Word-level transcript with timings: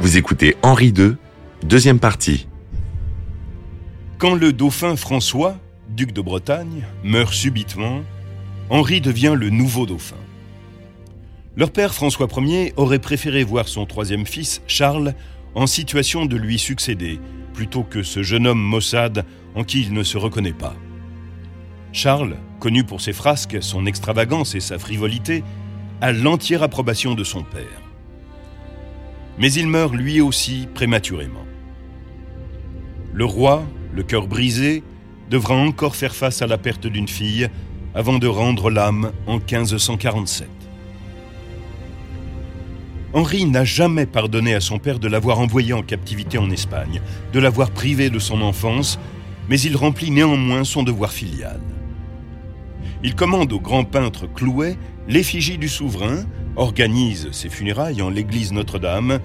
Vous 0.00 0.16
écoutez 0.16 0.54
Henri 0.62 0.94
II, 0.96 1.16
deuxième 1.64 1.98
partie. 1.98 2.46
Quand 4.18 4.36
le 4.36 4.52
dauphin 4.52 4.94
François, 4.94 5.56
duc 5.88 6.12
de 6.12 6.20
Bretagne, 6.20 6.84
meurt 7.02 7.34
subitement, 7.34 8.02
Henri 8.70 9.00
devient 9.00 9.34
le 9.36 9.50
nouveau 9.50 9.86
dauphin. 9.86 10.16
Leur 11.56 11.72
père 11.72 11.94
François 11.94 12.28
Ier 12.36 12.72
aurait 12.76 13.00
préféré 13.00 13.42
voir 13.42 13.66
son 13.66 13.86
troisième 13.86 14.24
fils, 14.24 14.62
Charles, 14.68 15.14
en 15.56 15.66
situation 15.66 16.26
de 16.26 16.36
lui 16.36 16.60
succéder, 16.60 17.18
plutôt 17.52 17.82
que 17.82 18.04
ce 18.04 18.22
jeune 18.22 18.46
homme 18.46 18.62
maussade 18.62 19.24
en 19.56 19.64
qui 19.64 19.82
il 19.82 19.92
ne 19.92 20.04
se 20.04 20.16
reconnaît 20.16 20.52
pas. 20.52 20.76
Charles, 21.92 22.36
connu 22.60 22.84
pour 22.84 23.00
ses 23.00 23.12
frasques, 23.12 23.58
son 23.60 23.84
extravagance 23.84 24.54
et 24.54 24.60
sa 24.60 24.78
frivolité, 24.78 25.42
a 26.00 26.12
l'entière 26.12 26.62
approbation 26.62 27.16
de 27.16 27.24
son 27.24 27.42
père 27.42 27.87
mais 29.38 29.52
il 29.52 29.68
meurt 29.68 29.94
lui 29.94 30.20
aussi 30.20 30.68
prématurément. 30.74 31.44
Le 33.12 33.24
roi, 33.24 33.64
le 33.94 34.02
cœur 34.02 34.26
brisé, 34.26 34.82
devra 35.30 35.54
encore 35.54 35.96
faire 35.96 36.14
face 36.14 36.42
à 36.42 36.46
la 36.46 36.58
perte 36.58 36.86
d'une 36.86 37.08
fille 37.08 37.48
avant 37.94 38.18
de 38.18 38.26
rendre 38.26 38.70
l'âme 38.70 39.12
en 39.26 39.38
1547. 39.38 40.48
Henri 43.14 43.46
n'a 43.46 43.64
jamais 43.64 44.06
pardonné 44.06 44.54
à 44.54 44.60
son 44.60 44.78
père 44.78 44.98
de 44.98 45.08
l'avoir 45.08 45.40
envoyé 45.40 45.72
en 45.72 45.82
captivité 45.82 46.36
en 46.36 46.50
Espagne, 46.50 47.00
de 47.32 47.40
l'avoir 47.40 47.70
privé 47.70 48.10
de 48.10 48.18
son 48.18 48.42
enfance, 48.42 48.98
mais 49.48 49.58
il 49.60 49.76
remplit 49.76 50.10
néanmoins 50.10 50.64
son 50.64 50.82
devoir 50.82 51.10
filial. 51.10 51.60
Il 53.02 53.14
commande 53.14 53.52
au 53.52 53.60
grand 53.60 53.84
peintre 53.84 54.26
Clouet 54.26 54.76
l'effigie 55.08 55.58
du 55.58 55.68
souverain 55.68 56.24
organise 56.56 57.30
ses 57.32 57.48
funérailles 57.48 58.02
en 58.02 58.10
l'église 58.10 58.52
Notre-Dame 58.52 59.20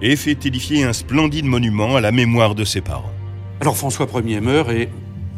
et 0.00 0.16
fait 0.16 0.46
édifier 0.46 0.84
un 0.84 0.92
splendide 0.92 1.44
monument 1.44 1.96
à 1.96 2.00
la 2.00 2.12
mémoire 2.12 2.54
de 2.54 2.64
ses 2.64 2.80
parents. 2.80 3.12
Alors 3.60 3.76
François 3.76 4.06
Ier 4.24 4.40
meurt 4.40 4.70
et, 4.70 4.88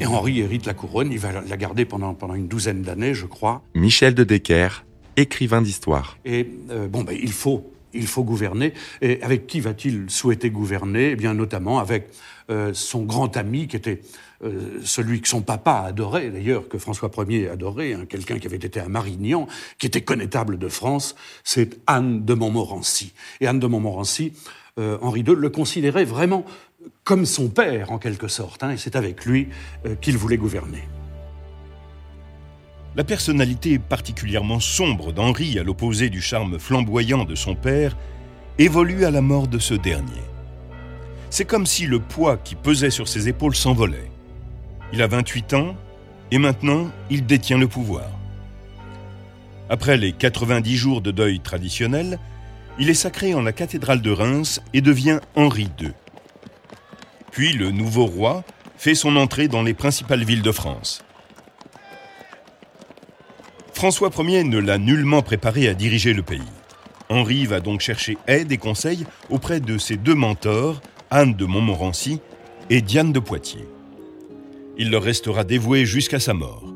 Henri 0.07 0.41
hérite 0.41 0.65
la 0.65 0.75
couronne. 0.75 1.13
Il 1.13 1.19
va 1.19 1.43
la 1.47 1.57
garder 1.57 1.85
pendant, 1.85 2.15
pendant 2.15 2.35
une 2.35 2.49
douzaine 2.49 2.83
d'années, 2.83 3.13
je 3.15 3.27
crois. 3.27 3.63
Michel 3.75 4.15
de 4.15 4.25
Decker, 4.25 4.85
écrivain 5.17 5.61
d'histoire. 5.61 6.17
Et 6.25 6.49
euh, 6.71 6.89
bon, 6.89 7.03
ben, 7.03 7.17
il 7.21 7.33
faut 7.33 7.71
il 7.93 8.07
faut 8.07 8.25
gouverner. 8.25 8.73
Et 9.03 9.21
avec 9.23 9.47
qui 9.47 9.61
va-t-il 9.61 10.09
souhaiter 10.09 10.51
gouverner? 10.51 11.11
Eh 11.11 11.17
bien, 11.17 11.35
notamment 11.35 11.81
avec 11.81 12.09
euh, 12.51 12.71
son 12.73 13.03
grand 13.03 13.37
ami, 13.37 13.67
qui 13.67 13.77
était 13.77 14.01
euh, 14.43 14.81
celui 14.85 15.21
que 15.21 15.29
son 15.29 15.43
papa 15.43 15.85
adorait, 15.87 16.31
d'ailleurs, 16.31 16.69
que 16.69 16.79
François 16.79 17.11
Ier 17.29 17.49
adorait, 17.49 17.93
hein, 17.93 18.07
quelqu'un 18.09 18.39
qui 18.39 18.47
avait 18.47 18.57
été 18.57 18.81
à 18.81 18.89
Marignan, 18.89 19.47
qui 19.79 19.87
était 19.87 20.01
connétable 20.01 20.59
de 20.59 20.69
France, 20.69 21.15
c'est 21.45 21.79
Anne 21.87 22.25
de 22.25 22.35
Montmorency. 22.35 23.13
Et 23.41 23.47
Anne 23.47 23.61
de 23.61 23.67
Montmorency, 23.67 24.33
euh, 24.79 24.99
Henri 25.03 25.21
II 25.21 25.35
le 25.37 25.51
considérait 25.51 26.05
vraiment 26.05 26.45
comme 27.05 27.27
son 27.27 27.49
père, 27.49 27.93
en 27.93 27.99
quelque 27.99 28.29
sorte, 28.29 28.63
hein, 28.63 28.71
et 28.71 28.79
c'est 28.79 28.97
avec 28.97 29.27
lui 29.27 29.49
qu'il 30.01 30.17
voulait 30.17 30.39
gouverner. 30.39 30.83
La 32.97 33.05
personnalité 33.05 33.79
particulièrement 33.79 34.59
sombre 34.59 35.13
d'Henri, 35.13 35.59
à 35.59 35.63
l'opposé 35.63 36.09
du 36.09 36.21
charme 36.21 36.59
flamboyant 36.59 37.25
de 37.25 37.35
son 37.35 37.55
père, 37.55 37.97
évolue 38.59 39.05
à 39.05 39.11
la 39.11 39.21
mort 39.21 39.47
de 39.47 39.59
ce 39.59 39.75
dernier. 39.75 40.23
C'est 41.31 41.45
comme 41.45 41.67
si 41.67 41.87
le 41.87 42.01
poids 42.01 42.37
qui 42.37 42.57
pesait 42.57 42.91
sur 42.91 43.07
ses 43.07 43.29
épaules 43.29 43.55
s'envolait. 43.55 44.11
Il 44.93 45.03
a 45.03 45.07
28 45.07 45.55
ans 45.55 45.77
et 46.31 46.39
maintenant 46.39 46.91
il 47.11 47.27
détient 47.27 47.59
le 47.59 47.69
pouvoir. 47.69 48.09
Après 49.69 49.97
les 49.97 50.13
90 50.13 50.77
jours 50.77 51.01
de 51.01 51.11
deuil 51.11 51.41
traditionnel, 51.41 52.19
il 52.79 52.91
est 52.91 52.95
sacré 52.95 53.35
en 53.35 53.43
la 53.43 53.53
cathédrale 53.53 54.03
de 54.03 54.11
Reims 54.11 54.61
et 54.75 54.81
devient 54.81 55.21
Henri 55.37 55.69
II. 55.81 55.93
Puis 57.31 57.53
le 57.53 57.71
nouveau 57.71 58.07
roi 58.07 58.43
fait 58.77 58.95
son 58.95 59.17
entrée 59.17 59.47
dans 59.47 59.63
les 59.63 59.75
principales 59.75 60.25
villes 60.25 60.43
de 60.43 60.53
France. 60.53 61.05
François 63.75 64.11
Ier 64.19 64.45
ne 64.45 64.59
l'a 64.59 64.79
nullement 64.79 65.23
préparé 65.23 65.69
à 65.69 65.75
diriger 65.75 66.13
le 66.13 66.23
pays. 66.23 66.43
Henri 67.09 67.47
va 67.47 67.61
donc 67.61 67.81
chercher 67.81 68.19
aide 68.27 68.53
et 68.53 68.59
conseil 68.59 69.07
auprès 69.31 69.61
de 69.61 69.79
ses 69.79 69.97
deux 69.97 70.15
mentors, 70.15 70.81
Anne 71.11 71.35
de 71.35 71.45
Montmorency 71.45 72.21
et 72.71 72.83
Diane 72.83 73.13
de 73.13 73.21
Poitiers. 73.21 73.69
Il 74.79 74.91
leur 74.91 75.03
restera 75.03 75.45
dévoué 75.45 75.85
jusqu'à 75.85 76.21
sa 76.21 76.35
mort. 76.35 76.75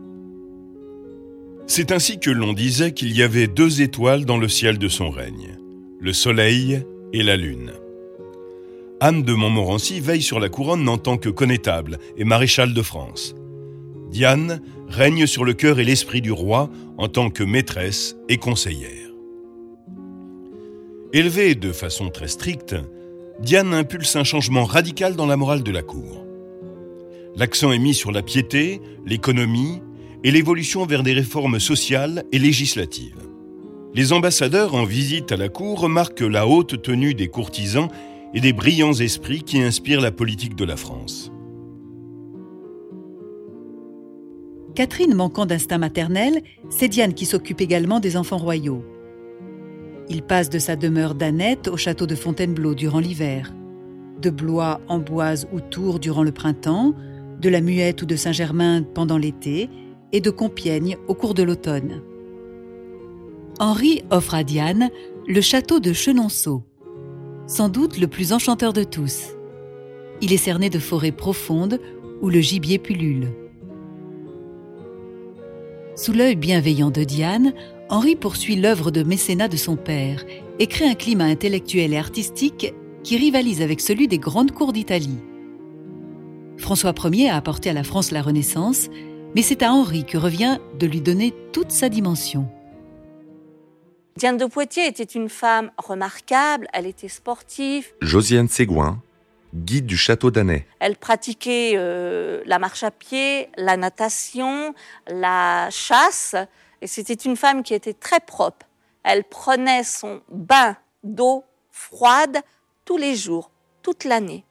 C'est 1.66 1.92
ainsi 1.92 2.20
que 2.20 2.30
l'on 2.30 2.52
disait 2.52 2.92
qu'il 2.92 3.16
y 3.16 3.22
avait 3.22 3.46
deux 3.46 3.80
étoiles 3.80 4.26
dans 4.26 4.36
le 4.36 4.48
ciel 4.48 4.78
de 4.78 4.88
son 4.88 5.10
règne, 5.10 5.56
le 5.98 6.12
soleil 6.12 6.82
et 7.12 7.22
la 7.22 7.36
lune. 7.36 7.72
Anne 9.00 9.22
de 9.22 9.32
Montmorency 9.32 10.00
veille 10.00 10.22
sur 10.22 10.40
la 10.40 10.48
couronne 10.48 10.88
en 10.88 10.98
tant 10.98 11.16
que 11.16 11.28
connétable 11.28 11.98
et 12.16 12.24
maréchal 12.24 12.74
de 12.74 12.82
France. 12.82 13.34
Diane 14.10 14.60
règne 14.88 15.26
sur 15.26 15.44
le 15.44 15.54
cœur 15.54 15.80
et 15.80 15.84
l'esprit 15.84 16.20
du 16.20 16.32
roi 16.32 16.70
en 16.98 17.08
tant 17.08 17.30
que 17.30 17.42
maîtresse 17.42 18.16
et 18.28 18.36
conseillère. 18.36 19.10
Élevée 21.12 21.54
de 21.54 21.72
façon 21.72 22.10
très 22.10 22.28
stricte, 22.28 22.76
Diane 23.40 23.74
impulse 23.74 24.16
un 24.16 24.24
changement 24.24 24.64
radical 24.64 25.16
dans 25.16 25.26
la 25.26 25.36
morale 25.36 25.62
de 25.62 25.72
la 25.72 25.82
cour. 25.82 26.24
L'accent 27.36 27.72
est 27.72 27.78
mis 27.78 27.94
sur 27.94 28.12
la 28.12 28.22
piété, 28.22 28.80
l'économie 29.04 29.82
et 30.22 30.30
l'évolution 30.30 30.86
vers 30.86 31.02
des 31.02 31.12
réformes 31.12 31.58
sociales 31.58 32.24
et 32.30 32.38
législatives. 32.38 33.28
Les 33.92 34.12
ambassadeurs 34.12 34.74
en 34.74 34.84
visite 34.84 35.32
à 35.32 35.36
la 35.36 35.48
cour 35.48 35.80
remarquent 35.80 36.20
la 36.20 36.46
haute 36.46 36.80
tenue 36.82 37.14
des 37.14 37.28
courtisans 37.28 37.88
et 38.34 38.40
des 38.40 38.52
brillants 38.52 38.92
esprits 38.92 39.42
qui 39.42 39.60
inspirent 39.60 40.00
la 40.00 40.12
politique 40.12 40.54
de 40.54 40.64
la 40.64 40.76
France. 40.76 41.32
Catherine 44.74 45.14
manquant 45.14 45.46
d'instinct 45.46 45.78
maternel, 45.78 46.42
c'est 46.68 46.88
Diane 46.88 47.14
qui 47.14 47.26
s'occupe 47.26 47.60
également 47.60 48.00
des 48.00 48.16
enfants 48.16 48.38
royaux. 48.38 48.84
Il 50.08 50.22
passe 50.22 50.50
de 50.50 50.58
sa 50.58 50.76
demeure 50.76 51.14
d'Annette 51.14 51.68
au 51.68 51.76
château 51.76 52.06
de 52.06 52.16
Fontainebleau 52.16 52.74
durant 52.74 52.98
l'hiver, 52.98 53.52
de 54.20 54.30
Blois, 54.30 54.80
Amboise 54.88 55.48
ou 55.52 55.60
Tours 55.60 56.00
durant 56.00 56.24
le 56.24 56.32
printemps, 56.32 56.94
de 57.44 57.50
la 57.50 57.60
Muette 57.60 58.00
ou 58.00 58.06
de 58.06 58.16
Saint-Germain 58.16 58.82
pendant 58.82 59.18
l'été, 59.18 59.68
et 60.12 60.20
de 60.20 60.30
Compiègne 60.30 60.96
au 61.08 61.14
cours 61.14 61.34
de 61.34 61.42
l'automne. 61.42 62.00
Henri 63.58 64.02
offre 64.10 64.34
à 64.34 64.44
Diane 64.44 64.88
le 65.26 65.40
château 65.40 65.78
de 65.78 65.92
Chenonceau, 65.92 66.62
sans 67.46 67.68
doute 67.68 67.98
le 67.98 68.06
plus 68.06 68.32
enchanteur 68.32 68.72
de 68.72 68.82
tous. 68.82 69.36
Il 70.22 70.32
est 70.32 70.38
cerné 70.38 70.70
de 70.70 70.78
forêts 70.78 71.12
profondes 71.12 71.80
où 72.22 72.30
le 72.30 72.40
gibier 72.40 72.78
pullule. 72.78 73.32
Sous 75.96 76.12
l'œil 76.12 76.36
bienveillant 76.36 76.90
de 76.90 77.04
Diane, 77.04 77.52
Henri 77.90 78.16
poursuit 78.16 78.56
l'œuvre 78.56 78.90
de 78.90 79.02
mécénat 79.02 79.48
de 79.48 79.56
son 79.56 79.76
père 79.76 80.24
et 80.58 80.66
crée 80.66 80.88
un 80.88 80.94
climat 80.94 81.24
intellectuel 81.24 81.92
et 81.92 81.98
artistique 81.98 82.72
qui 83.02 83.18
rivalise 83.18 83.60
avec 83.60 83.80
celui 83.80 84.08
des 84.08 84.18
grandes 84.18 84.52
cours 84.52 84.72
d'Italie. 84.72 85.18
François 86.58 86.94
Ier 87.04 87.30
a 87.30 87.36
apporté 87.36 87.70
à 87.70 87.72
la 87.72 87.84
France 87.84 88.10
la 88.10 88.22
Renaissance, 88.22 88.88
mais 89.34 89.42
c'est 89.42 89.62
à 89.62 89.72
Henri 89.72 90.04
que 90.04 90.16
revient 90.16 90.58
de 90.78 90.86
lui 90.86 91.00
donner 91.00 91.34
toute 91.52 91.70
sa 91.70 91.88
dimension. 91.88 92.48
Diane 94.16 94.36
de 94.36 94.46
Poitiers 94.46 94.86
était 94.86 95.02
une 95.02 95.28
femme 95.28 95.72
remarquable, 95.76 96.68
elle 96.72 96.86
était 96.86 97.08
sportive. 97.08 97.92
Josiane 98.00 98.48
Ségouin, 98.48 99.02
guide 99.54 99.86
du 99.86 99.96
château 99.96 100.30
d'Annay. 100.30 100.66
Elle 100.78 100.96
pratiquait 100.96 101.72
euh, 101.76 102.42
la 102.46 102.60
marche 102.60 102.84
à 102.84 102.92
pied, 102.92 103.48
la 103.56 103.76
natation, 103.76 104.74
la 105.08 105.68
chasse, 105.70 106.36
et 106.80 106.86
c'était 106.86 107.14
une 107.14 107.36
femme 107.36 107.64
qui 107.64 107.74
était 107.74 107.92
très 107.92 108.20
propre. 108.20 108.66
Elle 109.02 109.24
prenait 109.24 109.82
son 109.82 110.20
bain 110.30 110.76
d'eau 111.02 111.44
froide 111.70 112.38
tous 112.84 112.96
les 112.96 113.16
jours, 113.16 113.50
toute 113.82 114.04
l'année. 114.04 114.44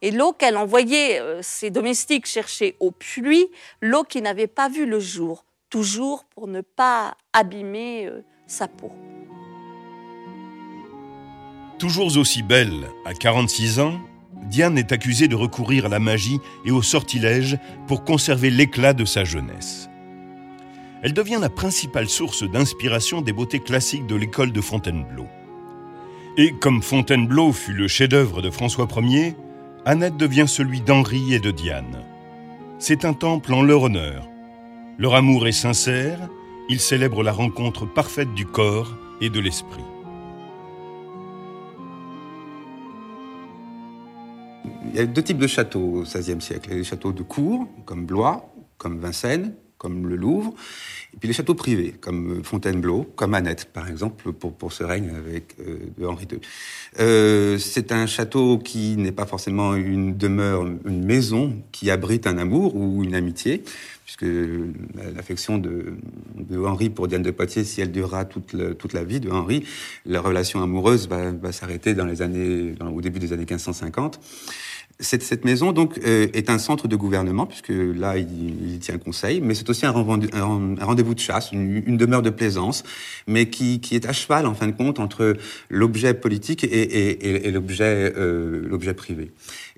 Et 0.00 0.10
l'eau 0.10 0.32
qu'elle 0.32 0.56
envoyait 0.56 1.20
euh, 1.20 1.40
ses 1.42 1.70
domestiques 1.70 2.26
chercher 2.26 2.76
au 2.78 2.90
puits, 2.92 3.48
l'eau 3.80 4.04
qui 4.04 4.22
n'avait 4.22 4.46
pas 4.46 4.68
vu 4.68 4.86
le 4.86 5.00
jour, 5.00 5.44
toujours 5.70 6.24
pour 6.24 6.46
ne 6.46 6.60
pas 6.60 7.16
abîmer 7.32 8.06
euh, 8.06 8.22
sa 8.46 8.68
peau. 8.68 8.92
Toujours 11.78 12.16
aussi 12.16 12.42
belle, 12.42 12.88
à 13.04 13.14
46 13.14 13.80
ans, 13.80 14.00
Diane 14.44 14.78
est 14.78 14.92
accusée 14.92 15.28
de 15.28 15.34
recourir 15.34 15.86
à 15.86 15.88
la 15.88 15.98
magie 15.98 16.38
et 16.64 16.70
au 16.70 16.82
sortilège 16.82 17.58
pour 17.86 18.04
conserver 18.04 18.50
l'éclat 18.50 18.94
de 18.94 19.04
sa 19.04 19.24
jeunesse. 19.24 19.88
Elle 21.02 21.12
devient 21.12 21.38
la 21.40 21.50
principale 21.50 22.08
source 22.08 22.42
d'inspiration 22.42 23.20
des 23.20 23.32
beautés 23.32 23.60
classiques 23.60 24.06
de 24.06 24.16
l'école 24.16 24.52
de 24.52 24.60
Fontainebleau. 24.60 25.26
Et 26.36 26.52
comme 26.52 26.82
Fontainebleau 26.82 27.52
fut 27.52 27.72
le 27.72 27.88
chef-d'œuvre 27.88 28.42
de 28.42 28.50
François 28.50 28.88
Ier, 28.96 29.36
Annette 29.90 30.18
devient 30.18 30.44
celui 30.46 30.82
d'Henri 30.82 31.32
et 31.32 31.40
de 31.40 31.50
Diane. 31.50 32.04
C'est 32.78 33.06
un 33.06 33.14
temple 33.14 33.54
en 33.54 33.62
leur 33.62 33.84
honneur. 33.84 34.28
Leur 34.98 35.14
amour 35.14 35.46
est 35.46 35.52
sincère, 35.52 36.28
ils 36.68 36.78
célèbrent 36.78 37.22
la 37.22 37.32
rencontre 37.32 37.86
parfaite 37.86 38.34
du 38.34 38.44
corps 38.44 38.94
et 39.22 39.30
de 39.30 39.40
l'esprit. 39.40 39.80
il 44.84 44.94
y 44.94 44.98
a 44.98 45.06
deux 45.06 45.22
types 45.22 45.38
de 45.38 45.46
châteaux 45.46 45.80
au 45.80 46.02
XVIe 46.02 46.42
siècle. 46.42 46.68
Il 46.68 46.74
y 46.74 46.76
les 46.76 46.84
châteaux 46.84 47.12
de 47.12 47.22
cour, 47.22 47.66
comme 47.86 48.04
Blois, 48.04 48.52
comme 48.76 48.98
Vincennes, 48.98 49.54
comme 49.78 50.08
le 50.08 50.16
Louvre, 50.16 50.54
et 51.14 51.16
puis 51.16 51.28
les 51.28 51.32
châteaux 51.32 51.54
privés, 51.54 51.94
comme 52.00 52.42
Fontainebleau, 52.44 53.10
comme 53.16 53.34
Annette, 53.34 53.66
par 53.66 53.88
exemple, 53.88 54.32
pour, 54.32 54.52
pour 54.52 54.72
ce 54.72 54.84
règne 54.84 55.10
avec 55.16 55.54
euh, 55.60 56.06
Henri 56.06 56.26
II. 56.30 56.40
Euh, 56.98 57.58
c'est 57.58 57.92
un 57.92 58.06
château 58.06 58.58
qui 58.58 58.96
n'est 58.96 59.12
pas 59.12 59.24
forcément 59.26 59.74
une 59.74 60.16
demeure, 60.16 60.66
une 60.66 61.04
maison 61.04 61.56
qui 61.72 61.90
abrite 61.90 62.26
un 62.26 62.38
amour 62.38 62.74
ou 62.76 63.04
une 63.04 63.14
amitié, 63.14 63.62
puisque 64.04 64.26
l'affection 65.14 65.58
de, 65.58 65.94
de, 66.34 66.58
Henri 66.58 66.90
pour 66.90 67.08
Diane 67.08 67.22
de 67.22 67.30
Poitiers, 67.30 67.64
si 67.64 67.80
elle 67.80 67.92
durera 67.92 68.24
toute, 68.24 68.52
le, 68.52 68.74
toute 68.74 68.92
la 68.92 69.04
vie 69.04 69.20
de 69.20 69.30
Henri, 69.30 69.64
la 70.06 70.20
relation 70.20 70.62
amoureuse 70.62 71.08
va, 71.08 71.30
va 71.30 71.52
s'arrêter 71.52 71.94
dans 71.94 72.06
les 72.06 72.22
années, 72.22 72.74
au 72.80 73.00
début 73.00 73.18
des 73.18 73.32
années 73.32 73.44
1550. 73.44 74.18
Cette, 75.00 75.22
cette, 75.22 75.44
maison 75.44 75.70
donc 75.70 75.98
euh, 76.04 76.26
est 76.34 76.50
un 76.50 76.58
centre 76.58 76.88
de 76.88 76.96
gouvernement 76.96 77.46
puisque 77.46 77.68
là 77.68 78.18
il, 78.18 78.72
il 78.72 78.78
tient 78.80 78.98
conseil, 78.98 79.40
mais 79.40 79.54
c'est 79.54 79.70
aussi 79.70 79.86
un, 79.86 79.92
rendez-vous 79.92 81.14
de 81.14 81.20
chasse, 81.20 81.52
une, 81.52 81.84
une, 81.86 81.96
demeure 81.96 82.22
de 82.22 82.30
plaisance, 82.30 82.82
mais 83.28 83.48
qui, 83.48 83.80
qui, 83.80 83.94
est 83.94 84.06
à 84.06 84.12
cheval 84.12 84.44
en 84.44 84.54
fin 84.54 84.66
de 84.66 84.72
compte 84.72 84.98
entre 84.98 85.36
l'objet 85.70 86.14
politique 86.14 86.64
et, 86.64 86.68
et, 86.68 87.46
et 87.46 87.50
l'objet 87.52 88.12
euh, 88.16 88.66
l'objet 88.68 88.92
privé. 88.92 89.30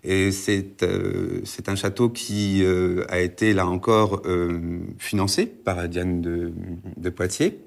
Et 0.03 0.33
c'est 0.33 0.83
euh, 0.83 1.41
c'est 1.45 1.69
un 1.69 1.77
château 1.77 2.09
qui 2.09 2.63
euh, 2.65 3.05
a 3.09 3.21
été 3.21 3.53
là 3.53 3.67
encore 3.67 4.23
euh, 4.25 4.81
financé 4.99 5.47
par 5.47 5.87
Diane 5.89 6.23
de, 6.23 6.53
de 6.97 7.11
Poitiers 7.11 7.61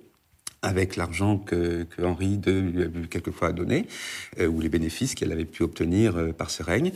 avec 0.63 0.95
l'argent 0.95 1.37
que, 1.37 1.83
que, 1.83 2.01
Henri 2.01 2.39
II 2.45 2.61
lui 2.61 2.83
a 2.83 3.07
quelquefois 3.09 3.51
donné, 3.51 3.85
euh, 4.39 4.47
ou 4.47 4.61
les 4.61 4.69
bénéfices 4.69 5.13
qu'elle 5.13 5.31
avait 5.31 5.45
pu 5.45 5.61
obtenir 5.63 6.17
euh, 6.17 6.31
par 6.31 6.49
ce 6.49 6.63
règne. 6.63 6.91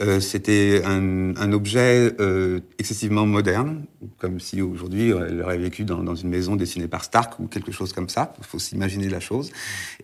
Euh, 0.00 0.20
C'était 0.20 0.82
un, 0.84 1.34
un, 1.36 1.52
objet 1.52 2.12
euh, 2.20 2.60
excessivement 2.78 3.24
moderne, 3.24 3.84
comme 4.18 4.40
si 4.40 4.60
aujourd'hui 4.60 5.10
elle 5.10 5.40
aurait 5.40 5.58
vécu 5.58 5.84
dans, 5.84 6.02
dans, 6.02 6.16
une 6.16 6.28
maison 6.28 6.56
dessinée 6.56 6.88
par 6.88 7.04
Stark 7.04 7.38
ou 7.38 7.46
quelque 7.46 7.72
chose 7.72 7.92
comme 7.92 8.08
ça. 8.08 8.34
Il 8.38 8.44
faut 8.44 8.58
s'imaginer 8.58 9.08
la 9.08 9.20
chose. 9.20 9.52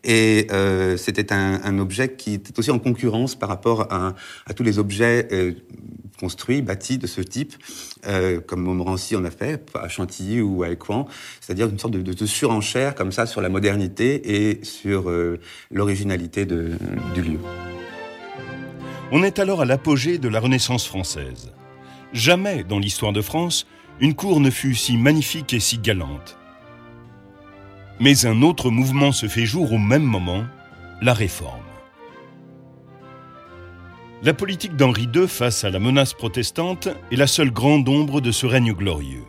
Et 0.04 0.46
euh, 0.52 0.96
c'était 0.96 1.32
un, 1.32 1.60
un, 1.64 1.78
objet 1.78 2.14
qui 2.14 2.34
était 2.34 2.58
aussi 2.58 2.70
en 2.70 2.78
concurrence 2.78 3.34
par 3.34 3.48
rapport 3.48 3.92
à, 3.92 4.14
à 4.46 4.54
tous 4.54 4.62
les 4.62 4.78
objets 4.78 5.28
construits, 6.18 6.62
bâtis 6.62 6.98
de 6.98 7.06
ce 7.06 7.20
type, 7.20 7.54
euh, 8.06 8.40
comme 8.40 8.62
Montmorency 8.62 9.16
en 9.16 9.24
a 9.24 9.30
fait, 9.30 9.70
à 9.74 9.88
Chantilly 9.88 10.40
ou 10.40 10.62
à 10.62 10.70
Écouen, 10.70 11.06
c'est-à-dire 11.40 11.68
une 11.68 11.78
sorte 11.78 11.94
de, 11.94 12.26
surenchère 12.26 12.94
comme 12.94 13.12
ça 13.12 13.26
sur 13.26 13.40
la 13.40 13.48
modernité 13.48 14.48
et 14.50 14.64
sur 14.64 15.08
euh, 15.08 15.38
l'originalité 15.70 16.44
du 16.44 17.22
lieu. 17.22 17.38
On 19.10 19.22
est 19.22 19.38
alors 19.38 19.62
à 19.62 19.64
l'apogée 19.64 20.18
de 20.18 20.28
la 20.28 20.40
Renaissance 20.40 20.86
française. 20.86 21.52
Jamais 22.12 22.64
dans 22.64 22.78
l'histoire 22.78 23.12
de 23.12 23.22
France, 23.22 23.66
une 24.00 24.14
cour 24.14 24.40
ne 24.40 24.50
fut 24.50 24.74
si 24.74 24.96
magnifique 24.96 25.54
et 25.54 25.60
si 25.60 25.78
galante. 25.78 26.36
Mais 28.00 28.26
un 28.26 28.42
autre 28.42 28.70
mouvement 28.70 29.12
se 29.12 29.26
fait 29.26 29.46
jour 29.46 29.72
au 29.72 29.78
même 29.78 30.04
moment, 30.04 30.44
la 31.00 31.14
réforme. 31.14 31.67
La 34.20 34.34
politique 34.34 34.74
d'Henri 34.74 35.08
II 35.14 35.28
face 35.28 35.62
à 35.62 35.70
la 35.70 35.78
menace 35.78 36.12
protestante 36.12 36.88
est 37.12 37.16
la 37.16 37.28
seule 37.28 37.52
grande 37.52 37.88
ombre 37.88 38.20
de 38.20 38.32
ce 38.32 38.46
règne 38.46 38.72
glorieux. 38.72 39.22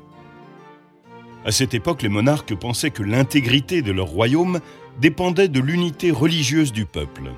À 1.46 1.52
cette 1.52 1.76
époque, 1.76 2.02
les 2.02 2.10
monarques 2.10 2.56
pensaient 2.56 2.90
que 2.90 3.04
l'intégrité 3.04 3.84
de 3.84 3.92
leur 3.92 4.08
royaume 4.08 4.60
dépendait 5.00 5.48
de 5.48 5.60
l'unité 5.60 6.10
religieuse 6.10 6.74
du 6.74 6.86
peuple. 6.86 7.32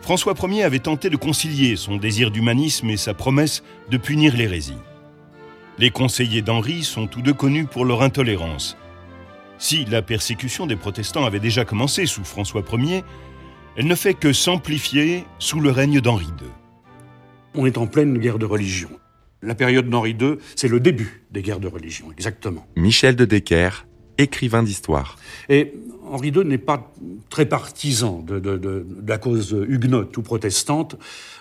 François 0.00 0.34
Ier 0.48 0.64
avait 0.64 0.80
tenté 0.80 1.10
de 1.10 1.16
concilier 1.16 1.76
son 1.76 1.96
désir 1.96 2.32
d'humanisme 2.32 2.90
et 2.90 2.96
sa 2.96 3.14
promesse 3.14 3.62
de 3.88 3.96
punir 3.96 4.36
l'hérésie. 4.36 4.74
Les 5.78 5.90
conseillers 5.90 6.42
d'Henri 6.42 6.82
sont 6.82 7.06
tous 7.06 7.22
deux 7.22 7.34
connus 7.34 7.66
pour 7.66 7.84
leur 7.84 8.02
intolérance. 8.02 8.76
Si 9.58 9.84
la 9.84 10.02
persécution 10.02 10.66
des 10.66 10.76
protestants 10.76 11.24
avait 11.24 11.38
déjà 11.38 11.64
commencé 11.64 12.06
sous 12.06 12.24
François 12.24 12.64
Ier, 12.72 13.04
elle 13.76 13.86
ne 13.86 13.94
fait 13.94 14.14
que 14.14 14.32
s'amplifier 14.32 15.24
sous 15.38 15.60
le 15.60 15.70
règne 15.70 16.00
d'Henri 16.00 16.26
II. 16.26 16.48
On 17.54 17.66
est 17.66 17.78
en 17.78 17.86
pleine 17.86 18.18
guerre 18.18 18.38
de 18.38 18.46
religion. 18.46 18.90
La 19.42 19.54
période 19.54 19.88
d'Henri 19.88 20.16
II, 20.20 20.36
c'est 20.54 20.68
le 20.68 20.80
début 20.80 21.22
des 21.30 21.42
guerres 21.42 21.60
de 21.60 21.68
religion, 21.68 22.12
exactement. 22.12 22.66
Michel 22.76 23.16
de 23.16 23.24
Decker, 23.24 23.86
écrivain 24.18 24.62
d'histoire. 24.62 25.16
Et 25.48 25.72
Henri 26.10 26.28
II 26.28 26.44
n'est 26.44 26.58
pas 26.58 26.92
très 27.28 27.46
partisan 27.46 28.22
de, 28.26 28.86
la 29.06 29.18
cause 29.18 29.56
huguenote 29.68 30.16
ou 30.16 30.22
protestante. 30.22 30.96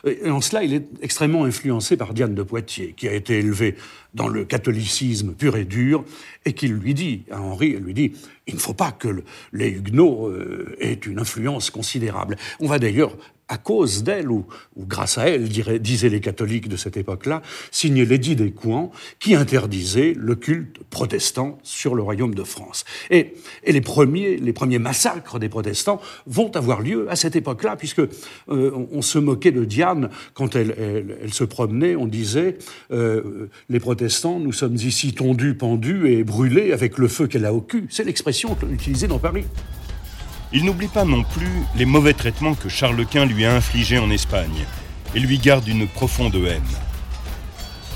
Et 0.06 0.30
en 0.30 0.42
cela, 0.42 0.64
il 0.64 0.74
est 0.74 0.88
extrêmement 1.02 1.46
influencé 1.46 1.98
par 1.98 2.14
Diane 2.14 2.36
de 2.36 2.44
Poitiers, 2.44 2.94
qui 2.96 3.08
a 3.08 3.14
été 3.14 3.40
élevée 3.40 3.76
dans 4.14 4.28
le 4.28 4.46
catholicisme 4.46 5.34
pur 5.34 5.58
et 5.58 5.66
dur, 5.66 6.04
et 6.46 6.54
qui 6.54 6.68
lui 6.68 6.94
dit, 6.94 7.24
à 7.32 7.42
Henri, 7.42 7.74
elle 7.76 7.84
lui 7.84 7.94
dit, 7.94 8.14
il 8.48 8.56
ne 8.56 8.60
faut 8.60 8.74
pas 8.74 8.92
que 8.92 9.08
le, 9.08 9.24
les 9.54 9.70
huguenots 9.70 10.28
euh, 10.28 10.76
aient 10.80 10.94
une 10.94 11.20
influence 11.20 11.70
considérable. 11.70 12.38
On 12.60 12.68
va 12.68 12.80
d'ailleurs 12.80 13.16
à 13.50 13.58
cause 13.58 14.04
d'elle, 14.04 14.30
ou, 14.30 14.46
ou, 14.76 14.86
grâce 14.86 15.18
à 15.18 15.28
elle, 15.28 15.50
dirait, 15.50 15.80
disaient 15.80 16.10
les 16.10 16.22
catholiques 16.22 16.70
de 16.70 16.78
cette 16.78 16.98
époque-là, 16.98 17.42
signer 17.72 18.06
l'édit 18.06 18.36
des 18.36 18.52
Couans 18.52 18.92
qui 19.20 19.36
interdisait 19.36 20.14
le 20.16 20.36
culte 20.36 20.78
protestant 20.90 21.58
sur 21.64 21.96
le 21.96 22.04
royaume 22.04 22.36
de 22.36 22.44
France. 22.44 22.86
Et, 23.10 23.34
et 23.64 23.72
les, 23.72 23.82
premiers, 23.82 24.38
les 24.38 24.54
premiers 24.60 24.78
massacres 24.78 25.40
des 25.40 25.48
protestants 25.48 26.02
vont 26.28 26.54
avoir 26.54 26.82
lieu 26.82 27.10
à 27.10 27.16
cette 27.16 27.38
époque-là, 27.38 27.78
puisque 27.78 28.02
euh, 28.02 28.72
on, 28.92 29.02
se 29.02 29.18
moquait 29.18 29.54
de 29.54 29.64
Diane 29.64 30.10
quand 30.34 30.54
elle, 30.54 30.76
elle, 30.78 31.18
elle 31.24 31.34
se 31.34 31.46
promenait, 31.46 31.96
on 31.96 32.08
disait 32.08 32.58
euh, 32.92 33.48
les 33.70 33.80
protestants, 33.80 34.38
nous 34.38 34.52
sommes 34.52 34.76
ici 34.76 35.14
tondus, 35.14 35.54
pendus 35.54 36.12
et 36.12 36.26
brûlés 36.26 36.74
avec 36.74 36.98
le 36.98 37.08
feu 37.08 37.28
qu'elle 37.28 37.46
a 37.46 37.54
au 37.54 37.62
cul. 37.62 37.88
C'est 37.90 38.04
l'expression 38.04 38.58
utilisée 38.70 39.08
dans 39.08 39.18
Paris. 39.18 39.46
Il 40.52 40.66
n'oublie 40.66 40.90
pas 40.90 41.06
non 41.06 41.24
plus 41.24 41.48
les 41.78 41.86
mauvais 41.86 42.14
traitements 42.14 42.54
que 42.54 42.68
Charles 42.68 43.06
Quint 43.06 43.28
lui 43.28 43.46
a 43.46 43.56
infligés 43.56 43.98
en 43.98 44.12
Espagne 44.12 44.66
et 45.16 45.22
lui 45.22 45.38
garde 45.38 45.70
une 45.70 45.88
profonde 45.88 46.36
haine. 46.36 46.89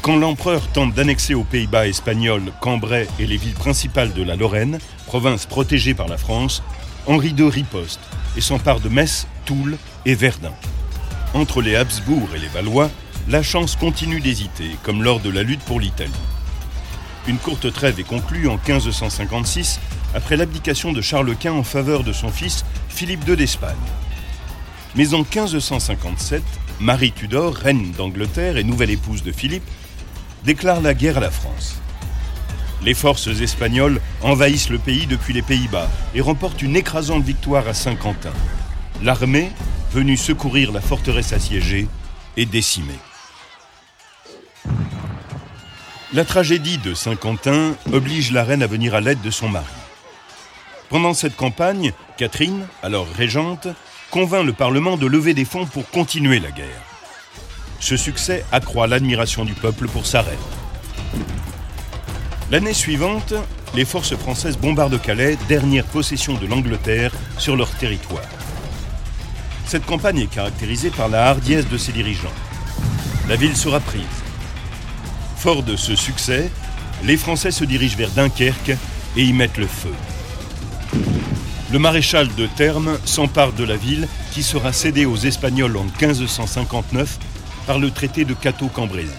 Quand 0.04 0.18
l'empereur 0.18 0.68
tente 0.68 0.94
d'annexer 0.94 1.34
aux 1.34 1.46
Pays-Bas 1.46 1.88
espagnols 1.88 2.52
Cambrai 2.60 3.08
et 3.20 3.26
les 3.26 3.38
villes 3.38 3.54
principales 3.54 4.12
de 4.12 4.22
la 4.22 4.36
Lorraine, 4.36 4.80
province 5.06 5.46
protégée 5.46 5.94
par 5.94 6.10
la 6.10 6.18
France, 6.18 6.62
Henri 7.08 7.30
II 7.30 7.48
riposte 7.48 8.02
et 8.36 8.42
s'empare 8.42 8.82
de 8.82 8.90
Metz, 8.90 9.28
Toul 9.46 9.78
et 10.06 10.14
Verdun. 10.14 10.52
Entre 11.34 11.62
les 11.62 11.78
Habsbourg 11.78 12.28
et 12.36 12.40
les 12.40 12.50
Valois, 12.50 12.92
la 13.30 13.42
chance 13.42 13.78
continue 13.78 14.20
d'hésiter, 14.20 14.72
comme 14.84 15.04
lors 15.04 15.22
de 15.22 15.30
la 15.30 15.42
lutte 15.42 15.62
pour 15.62 15.80
l'Italie. 15.80 16.12
Une 17.26 17.38
courte 17.38 17.72
trêve 17.72 17.98
est 17.98 18.04
conclue 18.04 18.50
en 18.50 18.58
1556 18.58 19.80
après 20.14 20.36
l'abdication 20.36 20.92
de 20.92 21.00
Charles 21.00 21.34
Quint 21.38 21.54
en 21.54 21.64
faveur 21.64 22.04
de 22.04 22.12
son 22.12 22.28
fils 22.28 22.66
Philippe 22.90 23.26
II 23.26 23.38
d'Espagne. 23.38 23.78
Mais 24.98 25.14
en 25.14 25.20
1557, 25.20 26.44
Marie 26.82 27.14
Tudor, 27.14 27.56
reine 27.56 27.94
d'Angleterre 27.98 28.58
et 28.58 28.66
nouvelle 28.66 28.92
épouse 28.92 29.24
de 29.24 29.32
Philippe, 29.32 29.64
déclare 30.46 30.82
la 30.82 30.94
guerre 30.94 31.18
à 31.18 31.22
la 31.22 31.32
France. 31.32 31.76
Les 32.82 32.94
forces 32.94 33.28
espagnoles 33.28 34.02
envahissent 34.22 34.70
le 34.70 34.78
pays 34.78 35.08
depuis 35.08 35.34
les 35.34 35.42
Pays-Bas 35.42 35.90
et 36.14 36.22
remportent 36.22 36.62
une 36.62 36.76
écrasante 36.76 37.24
victoire 37.24 37.68
à 37.68 37.74
Saint-Quentin. 37.74 38.34
L'armée, 39.02 39.52
venue 39.92 40.18
secourir 40.18 40.72
la 40.72 40.82
forteresse 40.82 41.32
assiégée, 41.32 41.88
est 42.36 42.46
décimée. 42.46 43.00
La 46.14 46.26
tragédie 46.26 46.78
de 46.78 46.94
Saint-Quentin 46.94 47.76
oblige 47.92 48.32
la 48.32 48.44
reine 48.44 48.64
à 48.64 48.68
venir 48.68 48.96
à 48.96 49.02
l'aide 49.02 49.22
de 49.22 49.32
son 49.32 49.50
mari. 49.50 49.66
Pendant 50.90 51.14
cette 51.14 51.36
campagne, 51.36 51.92
Catherine, 52.18 52.68
alors 52.84 53.08
régente, 53.16 53.68
convainc 54.12 54.46
le 54.46 54.54
Parlement 54.54 54.98
de 54.98 55.08
lever 55.08 55.34
des 55.34 55.46
fonds 55.46 55.66
pour 55.66 55.90
continuer 55.90 56.40
la 56.40 56.52
guerre. 56.52 56.93
Ce 57.84 57.98
succès 57.98 58.46
accroît 58.54 58.88
l'admiration 58.88 59.44
du 59.44 59.52
peuple 59.52 59.90
pour 59.90 60.06
sa 60.06 60.22
reine. 60.22 60.38
L'année 62.50 62.74
suivante, 62.74 63.34
les 63.76 63.84
forces 63.84 64.16
françaises 64.16 64.58
bombardent 64.58 65.02
Calais, 65.02 65.38
dernière 65.50 65.84
possession 65.84 66.36
de 66.36 66.48
l'Angleterre 66.48 67.12
sur 67.38 67.58
leur 67.58 67.70
territoire. 67.72 68.24
Cette 69.66 69.86
campagne 69.86 70.20
est 70.20 70.34
caractérisée 70.34 70.92
par 70.92 71.10
la 71.10 71.26
hardiesse 71.26 71.68
de 71.68 71.78
ses 71.78 71.92
dirigeants. 71.92 72.32
La 73.28 73.36
ville 73.36 73.58
sera 73.58 73.82
prise. 73.82 74.04
Fort 75.36 75.62
de 75.62 75.76
ce 75.76 75.94
succès, 75.94 76.50
les 77.04 77.18
Français 77.18 77.52
se 77.52 77.66
dirigent 77.66 77.98
vers 77.98 78.12
Dunkerque 78.12 78.78
et 79.18 79.24
y 79.26 79.34
mettent 79.34 79.58
le 79.58 79.68
feu. 79.68 79.94
Le 81.70 81.80
maréchal 81.80 82.34
de 82.36 82.48
Termes 82.48 82.98
s'empare 83.04 83.52
de 83.52 83.66
la 83.66 83.76
ville 83.76 84.08
qui 84.32 84.42
sera 84.42 84.72
cédée 84.72 85.06
aux 85.06 85.18
Espagnols 85.18 85.76
en 85.76 85.84
1559 85.84 87.20
par 87.68 87.80
le 87.80 87.92
traité 87.92 88.26
de 88.26 88.34
Cateau-Cambrésis. 88.34 89.12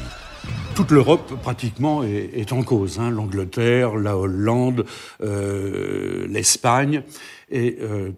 toute 0.74 0.90
l'Europe 0.90 1.40
pratiquement 1.40 2.02
est, 2.02 2.52
en 2.52 2.62
cause. 2.62 2.98
Hein. 2.98 3.10
L'Angleterre, 3.10 3.96
la 3.96 4.18
Hollande, 4.18 4.84
euh, 5.22 6.26
l'Espagne. 6.28 7.02
Et 7.50 7.78
euh, 7.80 8.10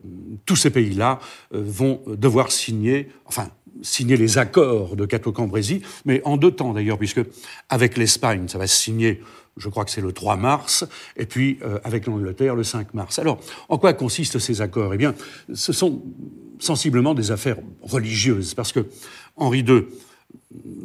tous 0.47 0.57
ces 0.57 0.71
pays-là 0.71 1.21
euh, 1.55 1.63
vont 1.65 2.01
devoir 2.07 2.51
signer, 2.51 3.11
enfin, 3.27 3.49
signer 3.83 4.17
les 4.17 4.39
accords 4.39 4.97
de 4.97 5.05
Cateau-Cambrésis, 5.05 5.83
mais 6.07 6.23
en 6.25 6.37
deux 6.37 6.51
temps 6.51 6.73
d'ailleurs, 6.73 6.99
puisque 6.99 7.21
avec 7.69 7.97
l'Espagne, 7.97 8.49
ça 8.49 8.59
va 8.59 8.67
se 8.67 8.77
signer 8.77 9.23
je 9.59 9.71
crois 9.71 9.87
que 9.87 9.91
c'est 9.91 10.03
le 10.03 10.13
3 10.13 10.37
mars, 10.37 10.85
et 11.17 11.25
puis 11.25 11.61
avec 11.83 12.05
l'Angleterre 12.05 12.55
le 12.55 12.63
5 12.63 12.93
mars. 12.93 13.19
Alors, 13.19 13.41
en 13.71 13.79
quoi 13.79 13.95
consistent 13.95 14.39
ces 14.39 14.61
accords? 14.61 14.93
Eh 14.93 14.99
bien, 14.99 15.15
ce 15.55 15.73
sont 15.73 16.03
sensiblement 16.59 17.15
des 17.15 17.31
affaires 17.31 17.57
religieuses, 17.81 18.53
parce 18.53 18.71
que 18.71 18.87
Henri 19.35 19.61
II 19.61 19.87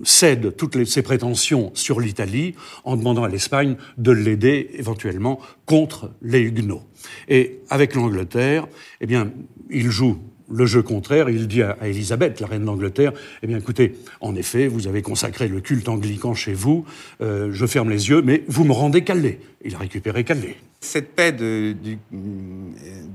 cède 0.03 0.55
toutes 0.55 0.84
ses 0.86 1.01
prétentions 1.01 1.72
sur 1.74 2.00
l'Italie 2.00 2.55
en 2.84 2.98
demandant 2.98 3.24
à 3.24 3.29
l'Espagne 3.29 3.75
de 3.98 4.12
l'aider 4.12 4.70
éventuellement 4.74 5.39
contre 5.65 6.12
les 6.22 6.39
Huguenots. 6.41 6.84
Et 7.27 7.60
avec 7.70 7.96
l'Angleterre, 7.96 8.67
eh 9.00 9.05
bien, 9.05 9.31
il 9.70 9.89
joue 9.89 10.17
le 10.51 10.65
jeu 10.65 10.81
contraire, 10.81 11.29
il 11.29 11.48
dit 11.48 11.63
à, 11.63 11.77
Élisabeth, 11.84 12.39
la 12.39 12.48
reine 12.48 12.65
d'Angleterre, 12.65 13.13
eh 13.41 13.48
bien 13.48 13.58
écoutez, 13.58 13.96
en 14.20 14.36
effet, 14.36 14.67
vous 14.67 14.88
avez 14.88 15.01
consacré 15.01 15.48
le 15.48 15.62
culte 15.62 15.88
anglican 15.89 16.34
chez 16.34 16.53
vous, 16.53 16.86
euh, 17.22 17.50
je 17.51 17.65
ferme 17.65 17.89
les 17.89 18.10
yeux, 18.10 18.22
mais 18.22 18.43
vous 18.48 18.65
me 18.65 18.74
rendez 18.74 19.03
Calais. 19.03 19.39
Il 19.63 19.75
a 19.75 19.77
récupéré 19.77 20.24
Calais. 20.24 20.58
Cette 20.81 21.15
paix 21.15 21.31
de, 21.31 21.75
de 21.81 21.98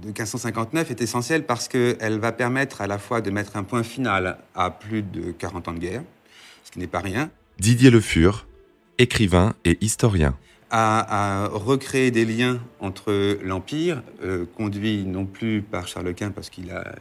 1559 0.06 0.90
est 0.90 1.02
essentielle 1.02 1.44
parce 1.44 1.68
qu'elle 1.68 2.18
va 2.18 2.32
permettre 2.32 2.80
à 2.80 2.86
la 2.86 2.98
fois 2.98 3.20
de 3.20 3.30
mettre 3.30 3.56
un 3.56 3.64
point 3.64 3.82
final 3.82 4.38
à 4.54 4.70
plus 4.70 5.02
de 5.02 5.32
40 5.32 5.68
ans 5.68 5.72
de 5.72 5.78
guerre, 5.78 6.02
qui 6.76 6.80
n'est 6.80 6.86
pas 6.86 7.00
rien. 7.00 7.30
Didier 7.58 7.88
Le 7.88 8.02
Fur, 8.02 8.46
écrivain 8.98 9.54
et 9.64 9.78
historien 9.80 10.36
à, 10.68 11.48
recréer 11.52 12.10
des 12.10 12.24
liens 12.24 12.60
entre 12.80 13.38
l'Empire, 13.42 14.02
euh, 14.22 14.44
conduit 14.56 15.04
non 15.04 15.24
plus 15.24 15.62
par 15.62 15.86
Charles 15.86 16.12
Quint 16.12 16.32
parce 16.32 16.50
qu'il 16.50 16.70
a 16.72 16.92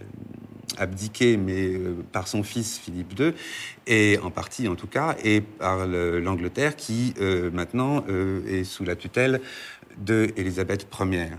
abdiqué, 0.77 1.35
mais 1.35 1.73
euh, 1.73 1.95
par 2.11 2.27
son 2.27 2.43
fils 2.43 2.77
Philippe 2.77 3.19
II, 3.19 3.33
et 3.87 4.19
en 4.21 4.29
partie 4.29 4.67
en 4.67 4.75
tout 4.75 4.87
cas, 4.87 5.17
et 5.23 5.41
par 5.41 5.87
l'Angleterre 5.87 6.75
qui 6.75 7.15
euh, 7.19 7.49
maintenant 7.51 8.05
est 8.47 8.63
sous 8.63 8.85
la 8.85 8.95
tutelle 8.95 9.41
de 9.97 10.31
Élisabeth 10.37 10.87
Ier. 11.01 11.31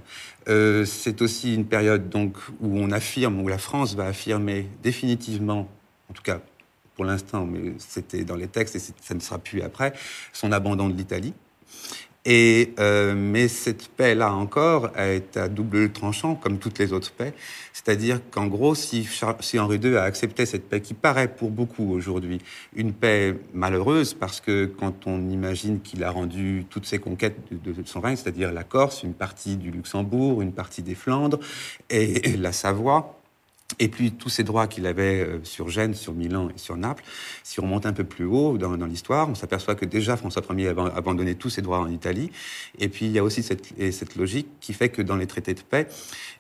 C'est 0.85 1.23
aussi 1.23 1.55
une 1.55 1.67
période 1.67 2.09
donc 2.09 2.37
où 2.61 2.77
on 2.77 2.91
affirme, 2.91 3.41
où 3.41 3.47
la 3.47 3.59
France 3.59 3.95
va 3.95 4.07
affirmer 4.07 4.69
définitivement, 4.83 5.71
en 6.11 6.13
tout 6.13 6.23
cas 6.25 6.41
pour 6.97 7.05
l'instant, 7.05 7.47
mais 7.47 7.75
c'était 7.79 8.25
dans 8.25 8.37
les 8.37 8.49
textes 8.49 8.75
et 8.75 8.81
ça 8.81 9.15
ne 9.15 9.21
sera 9.21 9.39
plus 9.39 9.63
après, 9.63 9.93
son 10.33 10.51
abandon 10.51 10.89
de 10.89 10.97
l'Italie. 10.97 11.35
Et, 12.29 12.75
euh, 12.81 13.15
mais 13.17 13.47
cette 13.47 13.87
paix-là 13.87 14.35
encore 14.35 14.91
est 14.99 15.37
à 15.37 15.49
double 15.49 15.93
tranchant, 15.93 16.35
comme 16.35 16.59
toutes 16.59 16.81
les 16.81 16.93
autres 16.93 17.13
paix. 17.13 17.33
C'est-à-dire 17.73 18.21
qu'en 18.33 18.49
gros, 18.49 18.75
si, 18.75 19.09
si, 19.39 19.59
Henri 19.61 19.77
II 19.77 19.97
a 19.97 20.03
accepté 20.03 20.45
cette 20.45 20.69
paix, 20.69 20.81
qui 20.81 20.93
paraît 20.93 21.29
pour 21.29 21.53
beaucoup 21.53 21.93
aujourd'hui 21.93 22.41
une 22.75 22.93
paix 22.93 23.37
malheureuse, 23.55 24.13
parce 24.13 24.41
que 24.41 24.67
quand 24.67 25.07
on 25.07 25.31
imagine 25.31 25.81
qu'il 25.81 26.03
a 26.03 26.11
rendu 26.11 26.67
toutes 26.69 26.87
ses 26.87 26.99
conquêtes 26.99 27.39
de 27.53 27.75
son 27.85 28.01
règne, 28.01 28.17
c'est-à-dire 28.17 28.53
la 28.53 28.65
Corse, 28.65 29.05
une 29.05 29.15
partie 29.15 29.57
du 29.57 29.71
Luxembourg, 29.71 30.43
une 30.43 30.53
partie 30.53 30.83
des 30.83 30.97
Flandres 30.97 31.39
et 31.91 32.37
la 32.37 32.51
Savoie, 32.51 33.16
et 33.79 33.89
puis 33.89 34.13
tous 34.13 34.29
ces 34.29 34.45
droits 34.45 34.69
qu'il 34.69 34.87
avait 34.87 35.21
euh, 35.21 35.45
sur 35.45 35.69
Gênes, 35.69 35.95
sur 35.95 36.15
Milan 36.15 36.49
et 36.55 36.59
sur 36.59 36.77
Naples, 36.77 37.03
si 37.43 37.61
on 37.61 37.65
remonte 37.65 37.85
un 37.85 37.93
peu 37.93 38.05
plus 38.05 38.25
haut 38.25 38.59
dans, 38.59 38.75
l'histoire, 38.87 39.29
on 39.29 39.35
s'aperçoit 39.35 39.75
que 39.75 39.85
déjà 39.85 40.17
François 40.17 40.43
Ier 40.57 40.69
avait 40.69 40.83
abandonné 40.95 41.35
tous 41.35 41.51
ses 41.51 41.63
droits 41.63 41.81
en 41.81 41.91
Italie. 41.91 42.31
Et 42.79 42.89
puis 42.89 43.07
il 43.07 43.13
y 43.13 43.19
a 43.19 43.25
aussi 43.25 43.43
cette, 43.43 44.17
logique 44.17 44.49
qui 44.61 44.73
fait 44.73 44.89
que 44.89 45.03
dans 45.03 45.17
les 45.17 45.27
traités 45.27 45.55
de 45.55 45.61
paix, 45.61 45.89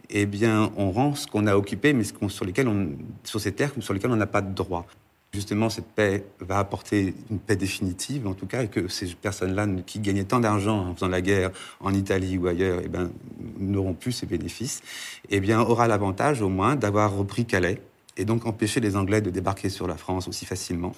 eh 0.08 0.24
bien, 0.26 0.72
on 0.76 0.90
rend 0.92 1.14
ce 1.14 1.26
qu'on 1.26 1.46
a 1.46 1.56
occupé, 1.56 1.92
mais 1.92 2.04
sur, 2.04 2.44
lesquels 2.44 2.68
on, 2.68 2.90
sur 3.24 3.40
ces 3.40 3.52
terres 3.52 3.72
sur 3.80 3.92
lesquelles 3.92 4.12
on 4.12 4.16
n'a 4.16 4.26
pas 4.26 4.42
de 4.42 4.54
droit 4.54 4.86
justement 5.32 5.68
cette 5.68 5.88
paix 5.88 6.24
va 6.40 6.58
apporter 6.58 7.14
une 7.30 7.38
paix 7.38 7.56
définitive, 7.56 8.26
en 8.26 8.34
tout 8.34 8.46
cas, 8.46 8.64
et 8.64 8.68
que 8.68 8.88
ces 8.88 9.06
personnes-là 9.14 9.66
qui 9.84 10.00
gagnaient 10.00 10.24
tant 10.24 10.40
d'argent 10.40 10.88
en 10.88 10.94
faisant 10.94 11.08
la 11.08 11.20
guerre 11.20 11.50
en 11.80 11.92
Italie 11.92 12.38
ou 12.38 12.46
ailleurs, 12.46 12.80
eh 12.84 12.88
ben, 12.88 13.10
n'auront 13.58 13.94
plus 13.94 14.12
ces 14.12 14.26
bénéfices, 14.26 14.82
eh 15.30 15.40
bien, 15.40 15.60
aura 15.60 15.88
l'avantage 15.88 16.42
au 16.42 16.48
moins 16.48 16.76
d'avoir 16.76 17.14
repris 17.14 17.44
Calais 17.44 17.80
et 18.16 18.24
donc 18.24 18.46
empêcher 18.46 18.80
les 18.80 18.96
Anglais 18.96 19.20
de 19.20 19.30
débarquer 19.30 19.68
sur 19.68 19.86
la 19.86 19.96
France 19.96 20.26
aussi 20.26 20.46
facilement, 20.46 20.92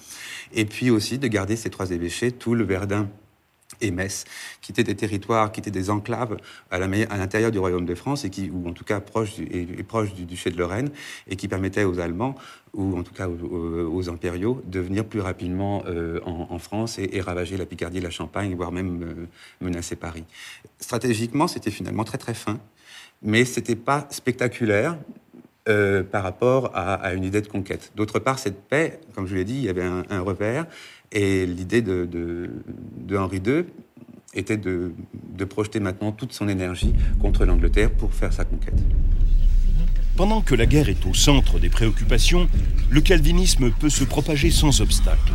et 0.53 0.65
puis 0.65 0.89
aussi 0.89 1.17
de 1.17 1.27
garder 1.27 1.55
ces 1.55 1.69
trois 1.69 1.91
évêchés, 1.91 2.31
tout 2.31 2.55
le 2.55 2.63
Verdun 2.63 3.09
et 3.81 3.91
Metz, 3.91 4.25
qui 4.61 4.71
étaient 4.71 4.83
des 4.83 4.95
territoires, 4.95 5.51
qui 5.51 5.59
étaient 5.59 5.71
des 5.71 5.89
enclaves 5.89 6.37
à 6.71 6.79
l'intérieur 6.79 7.51
du 7.51 7.59
royaume 7.59 7.85
de 7.85 7.95
France, 7.95 8.25
et 8.25 8.29
qui, 8.29 8.49
ou 8.49 8.67
en 8.67 8.73
tout 8.73 8.83
cas 8.83 8.99
proches 8.99 9.35
du, 9.35 9.43
et, 9.43 9.65
du 9.65 10.25
duché 10.25 10.49
de 10.49 10.57
Lorraine, 10.57 10.89
et 11.27 11.35
qui 11.35 11.47
permettaient 11.47 11.83
aux 11.83 11.99
Allemands, 11.99 12.35
ou 12.73 12.97
en 12.97 13.03
tout 13.03 13.13
cas 13.13 13.27
aux, 13.27 14.09
impériaux, 14.09 14.61
de 14.65 14.79
venir 14.79 15.05
plus 15.05 15.21
rapidement 15.21 15.83
euh, 15.87 16.19
en, 16.25 16.59
France 16.59 16.99
et, 16.99 17.21
ravager 17.21 17.57
la 17.57 17.65
Picardie, 17.65 18.01
la 18.01 18.09
Champagne, 18.09 18.55
voire 18.55 18.71
même 18.71 19.03
euh, 19.03 19.27
menacer 19.61 19.95
Paris. 19.95 20.25
Stratégiquement, 20.79 21.47
c'était 21.47 21.71
finalement 21.71 22.03
très 22.03 22.17
très 22.17 22.33
fin, 22.33 22.59
mais 23.21 23.45
c'était 23.45 23.75
pas 23.75 24.07
spectaculaire. 24.09 24.97
Euh, 25.69 26.01
par 26.01 26.23
rapport 26.23 26.71
à, 26.73 27.13
une 27.13 27.23
idée 27.23 27.41
de 27.41 27.47
conquête. 27.47 27.91
D'autre 27.95 28.17
part, 28.17 28.39
cette 28.39 28.59
paix, 28.59 28.99
comme 29.13 29.27
je 29.27 29.35
l'ai 29.35 29.43
dit, 29.43 29.53
il 29.53 29.65
y 29.65 29.69
avait 29.69 29.83
un, 29.83 30.03
un 30.09 30.21
repère, 30.21 30.65
et 31.11 31.45
l'idée 31.45 31.83
de, 31.83 32.49
Henri 33.15 33.39
II 33.45 33.65
était 34.33 34.57
de, 34.57 34.93
de, 35.13 35.45
projeter 35.45 35.79
maintenant 35.79 36.11
toute 36.11 36.33
son 36.33 36.49
énergie 36.49 36.95
contre 37.21 37.45
l'Angleterre 37.45 37.91
pour 37.91 38.15
faire 38.15 38.33
sa 38.33 38.45
conquête. 38.45 38.81
Pendant 40.15 40.41
que 40.41 40.55
la 40.55 40.65
guerre 40.65 40.89
est 40.89 41.05
au 41.05 41.13
centre 41.13 41.59
des 41.59 41.69
préoccupations, 41.69 42.49
le 42.89 43.01
calvinisme 43.01 43.69
peut 43.69 43.91
se 43.91 44.03
propager 44.03 44.49
sans 44.49 44.81
obstacle. 44.81 45.33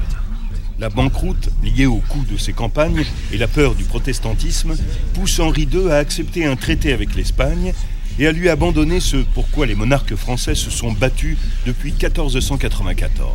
La 0.80 0.88
banqueroute, 0.88 1.50
liée 1.62 1.86
au 1.86 2.02
coût 2.08 2.24
de 2.28 2.36
ses 2.36 2.52
campagnes 2.52 3.04
et 3.32 3.38
la 3.38 3.46
peur 3.46 3.76
du 3.76 3.84
protestantisme, 3.84 4.74
pousse 5.12 5.38
Henri 5.38 5.68
II 5.72 5.90
à 5.90 5.98
accepter 5.98 6.44
un 6.44 6.56
traité 6.56 6.92
avec 6.92 7.14
l'Espagne 7.14 7.72
et 8.18 8.26
à 8.26 8.32
lui 8.32 8.48
abandonner 8.48 9.00
ce 9.00 9.16
pourquoi 9.16 9.66
les 9.66 9.74
monarques 9.74 10.14
français 10.14 10.54
se 10.54 10.70
sont 10.70 10.92
battus 10.92 11.36
depuis 11.66 11.92
1494. 11.92 13.32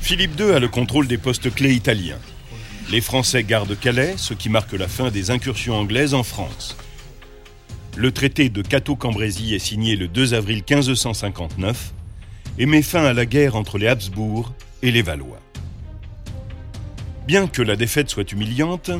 Philippe 0.00 0.38
II 0.38 0.52
a 0.52 0.58
le 0.58 0.68
contrôle 0.68 1.06
des 1.06 1.18
postes 1.18 1.54
clés 1.54 1.74
italiens. 1.74 2.18
Les 2.90 3.00
Français 3.00 3.44
gardent 3.44 3.78
Calais, 3.78 4.14
ce 4.16 4.34
qui 4.34 4.48
marque 4.48 4.72
la 4.72 4.88
fin 4.88 5.10
des 5.10 5.30
incursions 5.30 5.74
anglaises 5.74 6.14
en 6.14 6.22
France. 6.22 6.76
Le 7.96 8.12
traité 8.12 8.48
de 8.48 8.62
Cateau-Cambrésis 8.62 9.52
est 9.52 9.58
signé 9.58 9.96
le 9.96 10.08
2 10.08 10.34
avril 10.34 10.62
1559 10.68 11.92
et 12.58 12.66
met 12.66 12.82
fin 12.82 13.04
à 13.04 13.12
la 13.12 13.26
guerre 13.26 13.56
entre 13.56 13.76
les 13.76 13.88
Habsbourg 13.88 14.52
et 14.82 14.90
les 14.90 15.02
Valois. 15.02 15.40
Bien 17.26 17.46
que 17.46 17.60
la 17.60 17.76
défaite 17.76 18.08
soit 18.08 18.32
humiliante, 18.32 18.90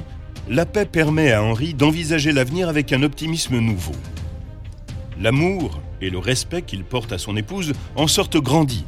la 0.51 0.67
paix 0.67 0.85
permet 0.85 1.33
à 1.33 1.43
Henri 1.43 1.73
d'envisager 1.73 2.33
l'avenir 2.33 2.69
avec 2.69 2.93
un 2.93 3.03
optimisme 3.03 3.59
nouveau. 3.59 3.97
L'amour 5.21 5.81
et 6.01 6.11
le 6.11 6.19
respect 6.19 6.63
qu'il 6.63 6.85
porte 6.85 7.13
à 7.13 7.19
son 7.19 7.37
épouse 7.37 7.73
en 7.97 8.07
sortent 8.07 8.37
grandis 8.39 8.85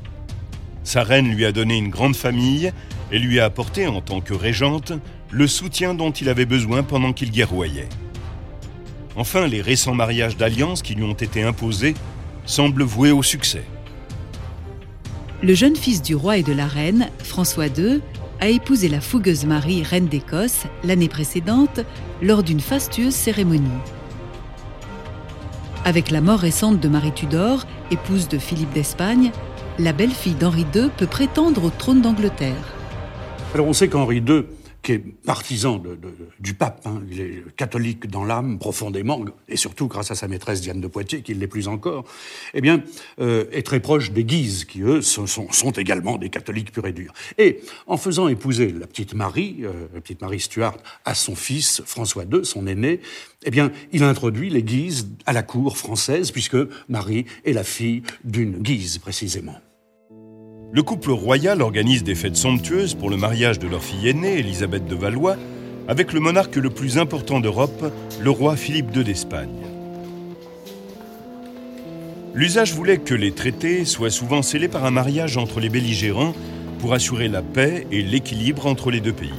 sa 0.83 1.03
reine 1.03 1.31
lui 1.31 1.45
a 1.45 1.53
donné 1.53 1.77
une 1.77 1.89
grande 1.89 2.17
famille 2.17 2.73
et 3.13 3.19
lui 3.19 3.39
a 3.41 3.45
apporté, 3.45 3.87
en 3.87 4.01
tant 4.01 4.21
que 4.21 4.35
régente, 4.35 4.93
le 5.31 5.47
soutien 5.47 5.95
dont 5.95 6.11
il 6.11 6.29
avait 6.29 6.47
besoin 6.47 6.83
pendant 6.83 7.13
qu'il 7.13 7.31
guerroyait. 7.31 7.89
Enfin, 9.17 9.47
les 9.47 9.61
récents 9.61 9.95
mariages 9.95 10.37
d'alliance 10.37 10.83
qui 10.83 10.95
lui 10.95 11.05
ont 11.05 11.13
été 11.13 11.43
imposés 11.43 11.95
semblent 12.47 12.83
voués 12.83 13.11
au 13.11 13.23
succès. 13.23 13.65
Le 15.43 15.55
jeune 15.55 15.77
fils 15.77 16.03
du 16.03 16.15
roi 16.15 16.39
et 16.39 16.43
de 16.43 16.53
la 16.53 16.67
reine, 16.67 17.09
François 17.19 17.67
II, 17.67 18.01
a 18.41 18.49
épousé 18.49 18.89
la 18.89 19.01
fougueuse 19.01 19.45
Marie, 19.45 19.83
reine 19.83 20.07
d'Écosse, 20.07 20.65
l'année 20.83 21.09
précédente, 21.09 21.81
lors 22.23 22.43
d'une 22.43 22.61
fastueuse 22.61 23.15
cérémonie. 23.15 23.69
Avec 25.85 26.11
la 26.11 26.21
mort 26.21 26.41
récente 26.41 26.79
de 26.79 26.89
Marie 26.89 27.13
Tudor, 27.13 27.65
épouse 27.91 28.29
de 28.29 28.37
Philippe 28.37 28.73
d'Espagne, 28.75 29.33
la 29.79 29.95
belle-fille 29.95 30.35
d'Henri 30.35 30.67
II 30.75 30.91
peut 30.95 31.07
prétendre 31.07 31.65
au 31.65 31.71
trône 31.71 32.03
d'Angleterre. 32.03 32.75
Alors 33.55 33.67
on 33.67 33.73
sait 33.73 33.89
qu'Henri 33.89 34.19
II, 34.19 34.45
qui 34.83 34.93
est 34.93 34.99
partisan 34.99 35.83
du 36.39 36.55
pape, 36.55 36.87
hein, 36.87 37.03
il 37.11 37.21
est 37.21 37.57
catholique 37.57 38.07
dans 38.09 38.25
l'âme 38.25 38.59
profondément, 38.59 39.25
et 39.49 39.57
surtout 39.57 39.89
grâce 39.89 40.11
à 40.11 40.15
sa 40.15 40.29
maîtresse 40.29 40.61
Diane 40.61 40.81
de 40.81 40.87
Poitiers, 40.87 41.23
qui 41.23 41.35
l'est 41.35 41.47
plus 41.47 41.69
encore, 41.69 42.05
eh 42.55 42.61
bien, 42.61 42.83
euh, 43.21 43.45
est 43.53 43.63
très 43.63 43.81
proche 43.81 44.13
des 44.13 44.25
Guises, 44.25 44.65
qui 44.65 44.83
eux 44.83 45.03
sont, 45.03 45.27
également 45.77 46.17
des 46.17 46.31
catholiques 46.31 46.73
purs 46.73 46.87
et 46.87 46.93
durs. 46.93 47.13
Et 47.39 47.61
en 47.87 47.97
faisant 47.97 48.29
épouser 48.29 48.73
la 48.73 48.87
petite 48.87 49.15
Marie, 49.15 49.59
euh, 49.61 49.73
la 49.95 50.01
petite 50.01 50.21
Marie 50.21 50.41
Stuart, 50.41 50.77
à 51.05 51.15
son 51.15 51.35
fils 51.35 51.83
François 51.85 52.25
II, 52.25 52.45
son 52.45 52.67
aîné, 52.67 53.01
eh 53.45 53.51
bien, 53.51 53.73
il 53.93 54.03
introduit 54.03 54.51
les 54.51 54.63
Guises 54.63 55.09
à 55.27 55.33
la 55.33 55.43
cour 55.43 55.77
française, 55.77 56.31
puisque 56.31 56.57
Marie 56.89 57.27
est 57.45 57.53
la 57.53 57.65
fille 57.65 58.03
d'une 58.25 58.59
Guise 58.59 58.99
précisément. 58.99 59.61
Le 60.73 60.85
couple 60.85 61.11
royal 61.11 61.63
organise 61.63 62.05
des 62.05 62.15
fêtes 62.15 62.37
somptueuses 62.37 62.95
pour 62.95 63.11
le 63.11 63.17
mariage 63.17 63.59
de 63.59 63.67
leur 63.67 63.83
fille 63.83 64.09
aînée, 64.09 64.39
Élisabeth 64.39 64.87
de 64.87 64.95
Valois, 64.95 65.37
avec 65.89 66.13
le 66.13 66.21
monarque 66.21 66.55
le 66.55 66.71
plus 66.71 66.97
important 66.97 67.41
d'Europe, 67.41 67.93
le 68.21 68.31
roi 68.31 68.55
Philippe 68.55 68.95
II 68.95 69.03
d'Espagne. 69.03 69.49
L'usage 72.35 72.73
voulait 72.73 72.99
que 72.99 73.15
les 73.15 73.33
traités 73.33 73.85
soient 73.85 74.11
souvent 74.11 74.43
scellés 74.43 74.69
par 74.69 74.85
un 74.85 74.93
mariage 74.93 75.37
entre 75.37 75.59
les 75.59 75.71
belligérants 75.71 76.35
pour 76.79 76.95
assurer 76.95 77.27
la 77.27 77.43
paix 77.43 77.89
et 77.91 78.03
l'équilibre 78.03 78.67
entre 78.67 78.93
les 78.93 79.01
deux 79.01 79.13
pays. 79.13 79.31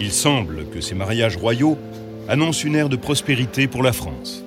Il 0.00 0.10
semble 0.10 0.66
que 0.70 0.80
ces 0.80 0.96
mariages 0.96 1.36
royaux 1.36 1.78
annoncent 2.28 2.66
une 2.66 2.74
ère 2.74 2.88
de 2.88 2.96
prospérité 2.96 3.68
pour 3.68 3.84
la 3.84 3.92
France. 3.92 4.44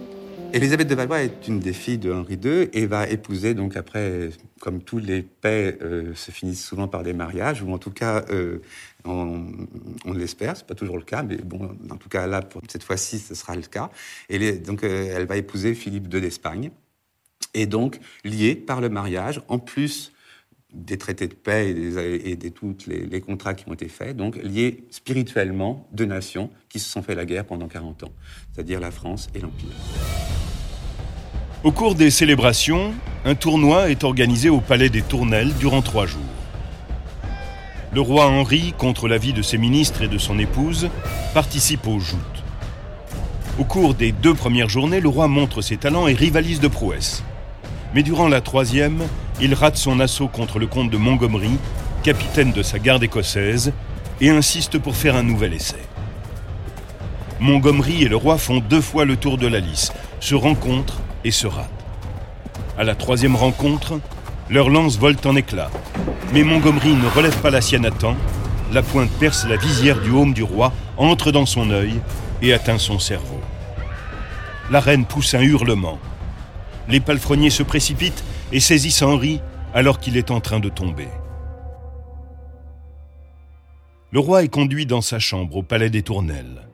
Élisabeth 0.55 0.87
de 0.87 0.93
Valois 0.93 1.23
est 1.23 1.47
une 1.47 1.59
des 1.59 1.73
filles 1.73 1.97
de 1.97 2.13
Henri 2.13 2.35
II 2.35 2.69
et 2.73 2.85
va 2.85 3.09
épouser, 3.09 3.55
donc 3.55 3.75
après, 3.75 4.29
comme 4.61 4.83
tous 4.83 4.99
les 4.99 5.23
paix 5.23 5.79
euh, 5.81 6.13
se 6.13 6.29
finissent 6.29 6.63
souvent 6.63 6.87
par 6.87 7.01
des 7.01 7.13
mariages, 7.13 7.63
ou 7.63 7.73
en 7.73 7.79
tout 7.79 7.89
cas, 7.89 8.23
euh, 8.29 8.59
on, 9.03 9.47
on 10.05 10.13
l'espère, 10.13 10.55
c'est 10.55 10.67
pas 10.67 10.75
toujours 10.75 10.97
le 10.97 11.03
cas, 11.03 11.23
mais 11.23 11.37
bon, 11.37 11.75
en 11.89 11.97
tout 11.97 12.07
cas 12.07 12.27
là, 12.27 12.43
pour 12.43 12.61
cette 12.69 12.83
fois-ci, 12.83 13.17
ce 13.17 13.33
sera 13.33 13.55
le 13.55 13.63
cas. 13.63 13.89
Et 14.29 14.51
donc, 14.51 14.83
euh, 14.83 15.15
elle 15.15 15.25
va 15.25 15.37
épouser 15.37 15.73
Philippe 15.73 16.13
II 16.13 16.21
d'Espagne, 16.21 16.69
et 17.55 17.65
donc 17.65 17.99
liée 18.23 18.53
par 18.53 18.79
le 18.79 18.89
mariage, 18.89 19.41
en 19.47 19.57
plus 19.57 20.12
des 20.73 20.97
traités 20.97 21.27
de 21.27 21.33
paix 21.33 21.69
et, 21.69 22.35
de 22.35 22.49
tous 22.49 22.75
les, 22.87 23.21
contrats 23.21 23.53
qui 23.53 23.67
ont 23.69 23.73
été 23.73 23.87
faits, 23.87 24.17
donc 24.17 24.37
liés 24.37 24.85
spirituellement 24.89 25.87
deux 25.93 26.05
nations 26.05 26.49
qui 26.69 26.79
se 26.79 26.89
sont 26.89 27.03
fait 27.03 27.15
la 27.15 27.25
guerre 27.25 27.45
pendant 27.45 27.67
40 27.67 28.03
ans, 28.03 28.11
c'est-à-dire 28.51 28.79
la 28.79 28.91
France 28.91 29.29
et 29.35 29.39
l'Empire. 29.39 29.69
Au 31.63 31.71
cours 31.71 31.95
des 31.95 32.09
célébrations, 32.09 32.93
un 33.23 33.35
tournoi 33.35 33.89
est 33.89 34.03
organisé 34.03 34.49
au 34.49 34.59
Palais 34.59 34.89
des 34.89 35.01
Tournelles 35.01 35.53
durant 35.59 35.81
trois 35.81 36.05
jours. 36.05 36.21
Le 37.93 38.01
roi 38.01 38.25
Henri, 38.25 38.73
contre 38.77 39.07
l'avis 39.07 39.33
de 39.33 39.43
ses 39.43 39.59
ministres 39.59 40.01
et 40.01 40.07
de 40.07 40.17
son 40.17 40.39
épouse, 40.39 40.89
participe 41.33 41.87
aux 41.87 41.99
joutes. 41.99 42.19
Au 43.59 43.63
cours 43.63 43.93
des 43.93 44.11
deux 44.11 44.33
premières 44.33 44.67
journées, 44.67 44.99
le 44.99 45.09
roi 45.09 45.27
montre 45.27 45.61
ses 45.61 45.77
talents 45.77 46.07
et 46.07 46.13
rivalise 46.13 46.59
de 46.59 46.67
prouesse. 46.67 47.23
Mais 47.93 48.03
durant 48.03 48.27
la 48.27 48.41
troisième, 48.41 49.03
il 49.39 49.53
rate 49.53 49.77
son 49.77 49.99
assaut 49.99 50.27
contre 50.27 50.59
le 50.59 50.67
comte 50.67 50.89
de 50.89 50.97
Montgomery, 50.97 51.57
capitaine 52.01 52.51
de 52.51 52.63
sa 52.63 52.79
garde 52.79 53.03
écossaise, 53.03 53.73
et 54.19 54.29
insiste 54.29 54.79
pour 54.79 54.95
faire 54.95 55.15
un 55.15 55.23
nouvel 55.23 55.53
essai. 55.53 55.75
Montgomery 57.39 58.03
et 58.03 58.07
le 58.07 58.15
roi 58.15 58.37
font 58.37 58.59
deux 58.59 58.81
fois 58.81 59.05
le 59.05 59.17
tour 59.17 59.37
de 59.37 59.47
la 59.47 59.59
lice, 59.59 59.91
se 60.19 60.33
rencontrent 60.33 61.01
et 61.23 61.31
se 61.31 61.45
ratent. 61.47 61.69
À 62.77 62.83
la 62.83 62.95
troisième 62.95 63.35
rencontre, 63.35 63.99
leurs 64.49 64.69
lances 64.69 64.97
volent 64.97 65.19
en 65.25 65.35
éclats, 65.35 65.71
mais 66.33 66.43
Montgomery 66.43 66.93
ne 66.93 67.07
relève 67.07 67.37
pas 67.41 67.49
la 67.49 67.61
sienne 67.61 67.85
à 67.85 67.91
temps, 67.91 68.15
la 68.71 68.81
pointe 68.81 69.11
perce 69.19 69.45
la 69.47 69.57
visière 69.57 69.99
du 69.99 70.09
haume 70.09 70.33
du 70.33 70.43
roi, 70.43 70.73
entre 70.97 71.31
dans 71.31 71.45
son 71.45 71.69
œil 71.69 72.01
et 72.41 72.53
atteint 72.53 72.77
son 72.79 72.97
cerveau. 72.97 73.39
La 74.71 74.79
reine 74.79 75.05
pousse 75.05 75.33
un 75.33 75.41
hurlement. 75.41 75.99
Les 76.87 76.99
palefreniers 76.99 77.49
se 77.49 77.63
précipitent 77.63 78.23
et 78.51 78.59
saisissent 78.59 79.01
Henri 79.01 79.41
alors 79.73 79.99
qu'il 79.99 80.17
est 80.17 80.31
en 80.31 80.41
train 80.41 80.59
de 80.59 80.69
tomber. 80.69 81.07
Le 84.11 84.19
roi 84.19 84.43
est 84.43 84.49
conduit 84.49 84.85
dans 84.85 85.01
sa 85.01 85.17
chambre 85.17 85.57
au 85.57 85.63
palais 85.63 85.89
des 85.89 86.03
Tournelles. 86.03 86.67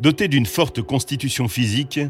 Doté 0.00 0.28
d'une 0.28 0.46
forte 0.46 0.80
constitution 0.80 1.46
physique, 1.48 2.00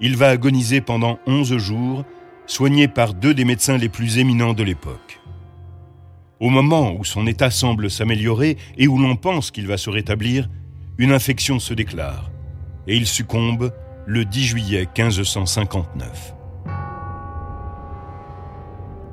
il 0.00 0.16
va 0.16 0.28
agoniser 0.28 0.80
pendant 0.80 1.18
onze 1.26 1.56
jours, 1.56 2.04
soigné 2.46 2.86
par 2.86 3.14
deux 3.14 3.34
des 3.34 3.44
médecins 3.44 3.78
les 3.78 3.88
plus 3.88 4.18
éminents 4.18 4.54
de 4.54 4.62
l'époque. 4.62 5.20
Au 6.38 6.48
moment 6.48 6.92
où 6.92 7.04
son 7.04 7.26
état 7.26 7.50
semble 7.50 7.90
s'améliorer 7.90 8.56
et 8.76 8.88
où 8.88 8.98
l'on 8.98 9.16
pense 9.16 9.50
qu'il 9.50 9.66
va 9.66 9.76
se 9.76 9.90
rétablir, 9.90 10.48
une 10.98 11.12
infection 11.12 11.58
se 11.58 11.74
déclare 11.74 12.30
et 12.86 12.96
il 12.96 13.06
succombe 13.06 13.72
le 14.06 14.24
10 14.24 14.44
juillet 14.44 14.88
1559. 14.96 16.34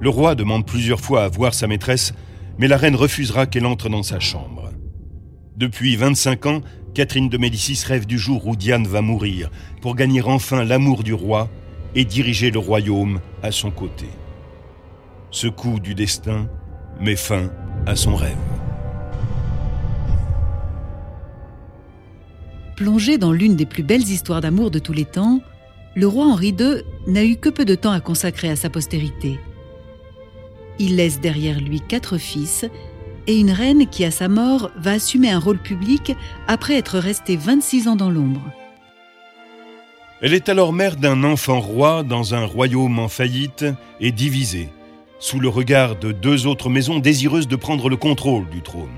Le 0.01 0.09
roi 0.09 0.35
demande 0.35 0.65
plusieurs 0.65 1.01
fois 1.01 1.23
à 1.23 1.27
voir 1.27 1.53
sa 1.53 1.67
maîtresse, 1.67 2.13
mais 2.57 2.67
la 2.67 2.77
reine 2.77 2.95
refusera 2.95 3.45
qu'elle 3.45 3.65
entre 3.65 3.89
dans 3.89 4.03
sa 4.03 4.19
chambre. 4.19 4.69
Depuis 5.57 5.95
25 5.97 6.45
ans, 6.45 6.61
Catherine 6.93 7.29
de 7.29 7.37
Médicis 7.37 7.83
rêve 7.85 8.05
du 8.05 8.17
jour 8.17 8.47
où 8.47 8.55
Diane 8.55 8.87
va 8.87 9.01
mourir 9.01 9.49
pour 9.81 9.95
gagner 9.95 10.21
enfin 10.21 10.63
l'amour 10.63 11.03
du 11.03 11.13
roi 11.13 11.49
et 11.95 12.05
diriger 12.05 12.49
le 12.49 12.59
royaume 12.59 13.19
à 13.43 13.51
son 13.51 13.71
côté. 13.71 14.05
Ce 15.31 15.47
coup 15.47 15.79
du 15.79 15.95
destin 15.95 16.47
met 16.99 17.15
fin 17.15 17.51
à 17.85 17.95
son 17.95 18.15
rêve. 18.15 18.37
Plongé 22.77 23.17
dans 23.17 23.33
l'une 23.33 23.57
des 23.57 23.65
plus 23.65 23.83
belles 23.83 24.09
histoires 24.09 24.39
d'amour 24.39 24.71
de 24.71 24.79
tous 24.79 24.93
les 24.93 25.05
temps, 25.05 25.41
le 25.95 26.07
roi 26.07 26.25
Henri 26.25 26.55
II 26.57 26.83
n'a 27.07 27.25
eu 27.25 27.35
que 27.35 27.49
peu 27.49 27.65
de 27.65 27.75
temps 27.75 27.91
à 27.91 27.99
consacrer 27.99 28.49
à 28.49 28.55
sa 28.55 28.69
postérité. 28.69 29.37
Il 30.79 30.95
laisse 30.95 31.19
derrière 31.19 31.59
lui 31.59 31.81
quatre 31.81 32.17
fils 32.17 32.65
et 33.27 33.37
une 33.37 33.51
reine 33.51 33.87
qui, 33.87 34.05
à 34.05 34.11
sa 34.11 34.29
mort, 34.29 34.71
va 34.77 34.93
assumer 34.93 35.29
un 35.29 35.39
rôle 35.39 35.59
public 35.59 36.15
après 36.47 36.75
être 36.75 36.97
restée 36.97 37.35
26 37.35 37.89
ans 37.89 37.95
dans 37.97 38.09
l'ombre. 38.09 38.41
Elle 40.21 40.33
est 40.33 40.49
alors 40.49 40.73
mère 40.73 40.95
d'un 40.95 41.23
enfant 41.23 41.59
roi 41.59 42.03
dans 42.03 42.33
un 42.33 42.45
royaume 42.45 42.99
en 42.99 43.07
faillite 43.07 43.65
et 43.99 44.11
divisé, 44.11 44.69
sous 45.19 45.39
le 45.39 45.49
regard 45.49 45.97
de 45.97 46.11
deux 46.11 46.47
autres 46.47 46.69
maisons 46.69 46.99
désireuses 46.99 47.47
de 47.47 47.55
prendre 47.55 47.89
le 47.89 47.97
contrôle 47.97 48.49
du 48.49 48.61
trône. 48.61 48.89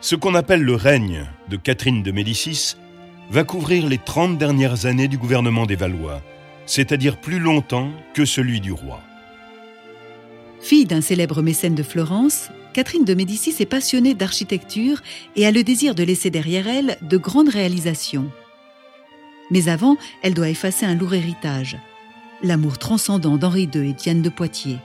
Ce 0.00 0.16
qu'on 0.16 0.34
appelle 0.34 0.62
le 0.62 0.74
règne 0.74 1.26
de 1.48 1.56
Catherine 1.56 2.02
de 2.02 2.12
Médicis 2.12 2.76
va 3.30 3.44
couvrir 3.44 3.86
les 3.86 3.98
30 3.98 4.38
dernières 4.38 4.86
années 4.86 5.08
du 5.08 5.18
gouvernement 5.18 5.66
des 5.66 5.76
Valois, 5.76 6.22
c'est-à-dire 6.66 7.18
plus 7.18 7.38
longtemps 7.38 7.90
que 8.14 8.24
celui 8.24 8.60
du 8.60 8.72
roi. 8.72 9.00
Fille 10.60 10.84
d'un 10.84 11.00
célèbre 11.00 11.42
mécène 11.42 11.74
de 11.74 11.82
Florence, 11.82 12.48
Catherine 12.72 13.04
de 13.04 13.14
Médicis 13.14 13.54
est 13.60 13.66
passionnée 13.66 14.14
d'architecture 14.14 15.00
et 15.36 15.46
a 15.46 15.50
le 15.50 15.64
désir 15.64 15.94
de 15.94 16.02
laisser 16.02 16.30
derrière 16.30 16.68
elle 16.68 16.98
de 17.02 17.16
grandes 17.16 17.48
réalisations. 17.48 18.30
Mais 19.50 19.68
avant, 19.68 19.96
elle 20.22 20.34
doit 20.34 20.50
effacer 20.50 20.84
un 20.84 20.94
lourd 20.94 21.14
héritage, 21.14 21.78
l'amour 22.42 22.78
transcendant 22.78 23.36
d'Henri 23.36 23.68
II 23.74 23.90
et 23.90 23.92
Diane 23.94 24.22
de 24.22 24.28
Poitiers. 24.28 24.78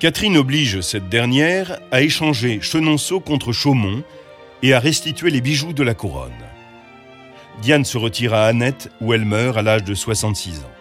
Catherine 0.00 0.36
oblige 0.36 0.80
cette 0.80 1.08
dernière 1.08 1.80
à 1.90 2.02
échanger 2.02 2.60
Chenonceau 2.60 3.20
contre 3.20 3.52
Chaumont 3.52 4.02
et 4.62 4.72
à 4.72 4.80
restituer 4.80 5.30
les 5.30 5.40
bijoux 5.40 5.72
de 5.72 5.82
la 5.82 5.94
couronne. 5.94 6.32
Diane 7.62 7.84
se 7.84 7.98
retire 7.98 8.34
à 8.34 8.46
Annette 8.46 8.90
où 9.00 9.12
elle 9.12 9.24
meurt 9.24 9.56
à 9.56 9.62
l'âge 9.62 9.84
de 9.84 9.94
66 9.94 10.60
ans. 10.60 10.77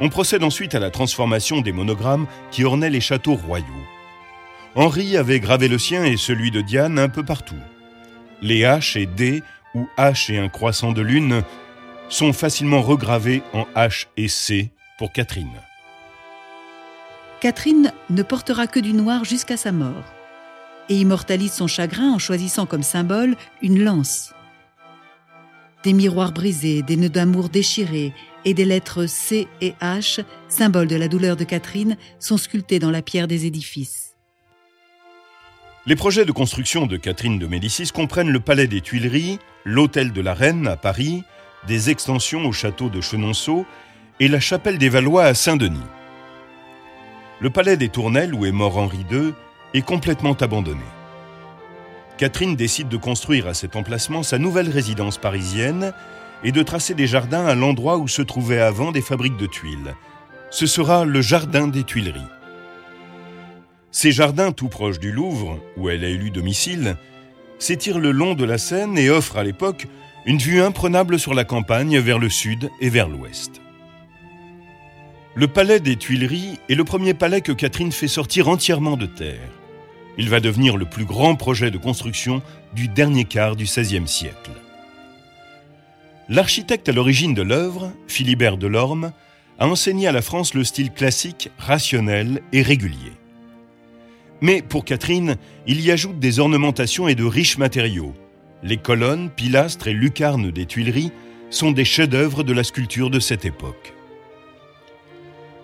On 0.00 0.08
procède 0.08 0.44
ensuite 0.44 0.74
à 0.74 0.78
la 0.78 0.90
transformation 0.90 1.60
des 1.60 1.72
monogrammes 1.72 2.26
qui 2.50 2.64
ornaient 2.64 2.90
les 2.90 3.00
châteaux 3.00 3.34
royaux. 3.34 3.64
Henri 4.74 5.16
avait 5.16 5.40
gravé 5.40 5.66
le 5.68 5.78
sien 5.78 6.04
et 6.04 6.16
celui 6.16 6.50
de 6.50 6.60
Diane 6.60 6.98
un 6.98 7.08
peu 7.08 7.24
partout. 7.24 7.56
Les 8.42 8.60
H 8.60 8.98
et 8.98 9.06
D, 9.06 9.42
ou 9.74 9.88
H 9.98 10.32
et 10.32 10.38
un 10.38 10.48
croissant 10.48 10.92
de 10.92 11.02
lune, 11.02 11.42
sont 12.08 12.32
facilement 12.32 12.80
regravés 12.80 13.42
en 13.52 13.66
H 13.74 14.06
et 14.16 14.28
C 14.28 14.70
pour 14.98 15.12
Catherine. 15.12 15.48
Catherine 17.40 17.92
ne 18.10 18.22
portera 18.22 18.66
que 18.66 18.80
du 18.80 18.92
noir 18.92 19.24
jusqu'à 19.24 19.56
sa 19.56 19.72
mort 19.72 20.04
et 20.88 20.96
immortalise 20.96 21.52
son 21.52 21.66
chagrin 21.66 22.12
en 22.12 22.18
choisissant 22.18 22.66
comme 22.66 22.82
symbole 22.82 23.36
une 23.62 23.82
lance. 23.82 24.32
Des 25.84 25.92
miroirs 25.92 26.32
brisés, 26.32 26.82
des 26.82 26.96
nœuds 26.96 27.08
d'amour 27.08 27.48
déchirés 27.48 28.12
et 28.44 28.54
des 28.54 28.64
lettres 28.64 29.06
C 29.06 29.48
et 29.60 29.74
H, 29.80 30.24
symboles 30.48 30.88
de 30.88 30.96
la 30.96 31.08
douleur 31.08 31.36
de 31.36 31.44
Catherine, 31.44 31.96
sont 32.18 32.36
sculptés 32.36 32.78
dans 32.78 32.90
la 32.90 33.02
pierre 33.02 33.28
des 33.28 33.46
édifices. 33.46 34.14
Les 35.86 35.96
projets 35.96 36.24
de 36.24 36.32
construction 36.32 36.86
de 36.86 36.96
Catherine 36.96 37.38
de 37.38 37.46
Médicis 37.46 37.90
comprennent 37.94 38.30
le 38.30 38.40
palais 38.40 38.66
des 38.66 38.82
Tuileries, 38.82 39.38
l'hôtel 39.64 40.12
de 40.12 40.20
la 40.20 40.34
Reine 40.34 40.66
à 40.66 40.76
Paris, 40.76 41.22
des 41.66 41.90
extensions 41.90 42.44
au 42.44 42.52
château 42.52 42.90
de 42.90 43.00
Chenonceau 43.00 43.64
et 44.20 44.28
la 44.28 44.40
chapelle 44.40 44.78
des 44.78 44.88
Valois 44.88 45.24
à 45.24 45.34
Saint-Denis. 45.34 45.78
Le 47.40 47.50
palais 47.50 47.76
des 47.76 47.88
Tournelles, 47.88 48.34
où 48.34 48.44
est 48.44 48.52
mort 48.52 48.78
Henri 48.78 49.06
II, 49.10 49.32
est 49.72 49.82
complètement 49.82 50.34
abandonné. 50.34 50.84
Catherine 52.18 52.56
décide 52.56 52.88
de 52.88 52.96
construire 52.96 53.46
à 53.46 53.54
cet 53.54 53.76
emplacement 53.76 54.22
sa 54.22 54.38
nouvelle 54.38 54.68
résidence 54.68 55.18
parisienne 55.18 55.92
et 56.44 56.52
de 56.52 56.62
tracer 56.62 56.94
des 56.94 57.06
jardins 57.06 57.46
à 57.46 57.54
l'endroit 57.54 57.98
où 57.98 58.08
se 58.08 58.22
trouvaient 58.22 58.60
avant 58.60 58.92
des 58.92 59.00
fabriques 59.00 59.36
de 59.36 59.46
tuiles. 59.46 59.94
Ce 60.50 60.66
sera 60.66 61.04
le 61.04 61.20
jardin 61.20 61.68
des 61.68 61.84
Tuileries. 61.84 62.20
Ces 63.90 64.12
jardins, 64.12 64.52
tout 64.52 64.68
proches 64.68 64.98
du 64.98 65.12
Louvre, 65.12 65.58
où 65.76 65.88
elle 65.88 66.04
a 66.04 66.08
élu 66.08 66.30
domicile, 66.30 66.96
s'étirent 67.58 67.98
le 67.98 68.12
long 68.12 68.34
de 68.34 68.44
la 68.44 68.58
Seine 68.58 68.96
et 68.96 69.10
offrent 69.10 69.38
à 69.38 69.44
l'époque 69.44 69.86
une 70.26 70.38
vue 70.38 70.60
imprenable 70.60 71.18
sur 71.18 71.34
la 71.34 71.44
campagne 71.44 71.98
vers 71.98 72.18
le 72.18 72.28
sud 72.28 72.70
et 72.80 72.90
vers 72.90 73.08
l'ouest. 73.08 73.60
Le 75.34 75.48
palais 75.48 75.80
des 75.80 75.96
Tuileries 75.96 76.58
est 76.68 76.74
le 76.74 76.84
premier 76.84 77.14
palais 77.14 77.40
que 77.40 77.52
Catherine 77.52 77.92
fait 77.92 78.08
sortir 78.08 78.48
entièrement 78.48 78.96
de 78.96 79.06
terre. 79.06 79.48
Il 80.16 80.28
va 80.28 80.40
devenir 80.40 80.76
le 80.76 80.84
plus 80.84 81.04
grand 81.04 81.36
projet 81.36 81.70
de 81.70 81.78
construction 81.78 82.42
du 82.74 82.88
dernier 82.88 83.24
quart 83.24 83.54
du 83.54 83.64
XVIe 83.64 84.08
siècle. 84.08 84.50
L'architecte 86.30 86.90
à 86.90 86.92
l'origine 86.92 87.32
de 87.32 87.40
l'œuvre, 87.40 87.90
Philibert 88.06 88.58
Delorme, 88.58 89.12
a 89.58 89.66
enseigné 89.66 90.06
à 90.08 90.12
la 90.12 90.20
France 90.20 90.52
le 90.52 90.62
style 90.62 90.92
classique, 90.92 91.50
rationnel 91.58 92.42
et 92.52 92.60
régulier. 92.60 93.12
Mais 94.42 94.60
pour 94.60 94.84
Catherine, 94.84 95.36
il 95.66 95.80
y 95.80 95.90
ajoute 95.90 96.18
des 96.18 96.38
ornementations 96.38 97.08
et 97.08 97.14
de 97.14 97.24
riches 97.24 97.56
matériaux. 97.56 98.14
Les 98.62 98.76
colonnes, 98.76 99.30
pilastres 99.30 99.88
et 99.88 99.94
lucarnes 99.94 100.50
des 100.50 100.66
Tuileries 100.66 101.12
sont 101.50 101.72
des 101.72 101.86
chefs-d'œuvre 101.86 102.44
de 102.44 102.52
la 102.52 102.62
sculpture 102.62 103.08
de 103.08 103.20
cette 103.20 103.46
époque. 103.46 103.94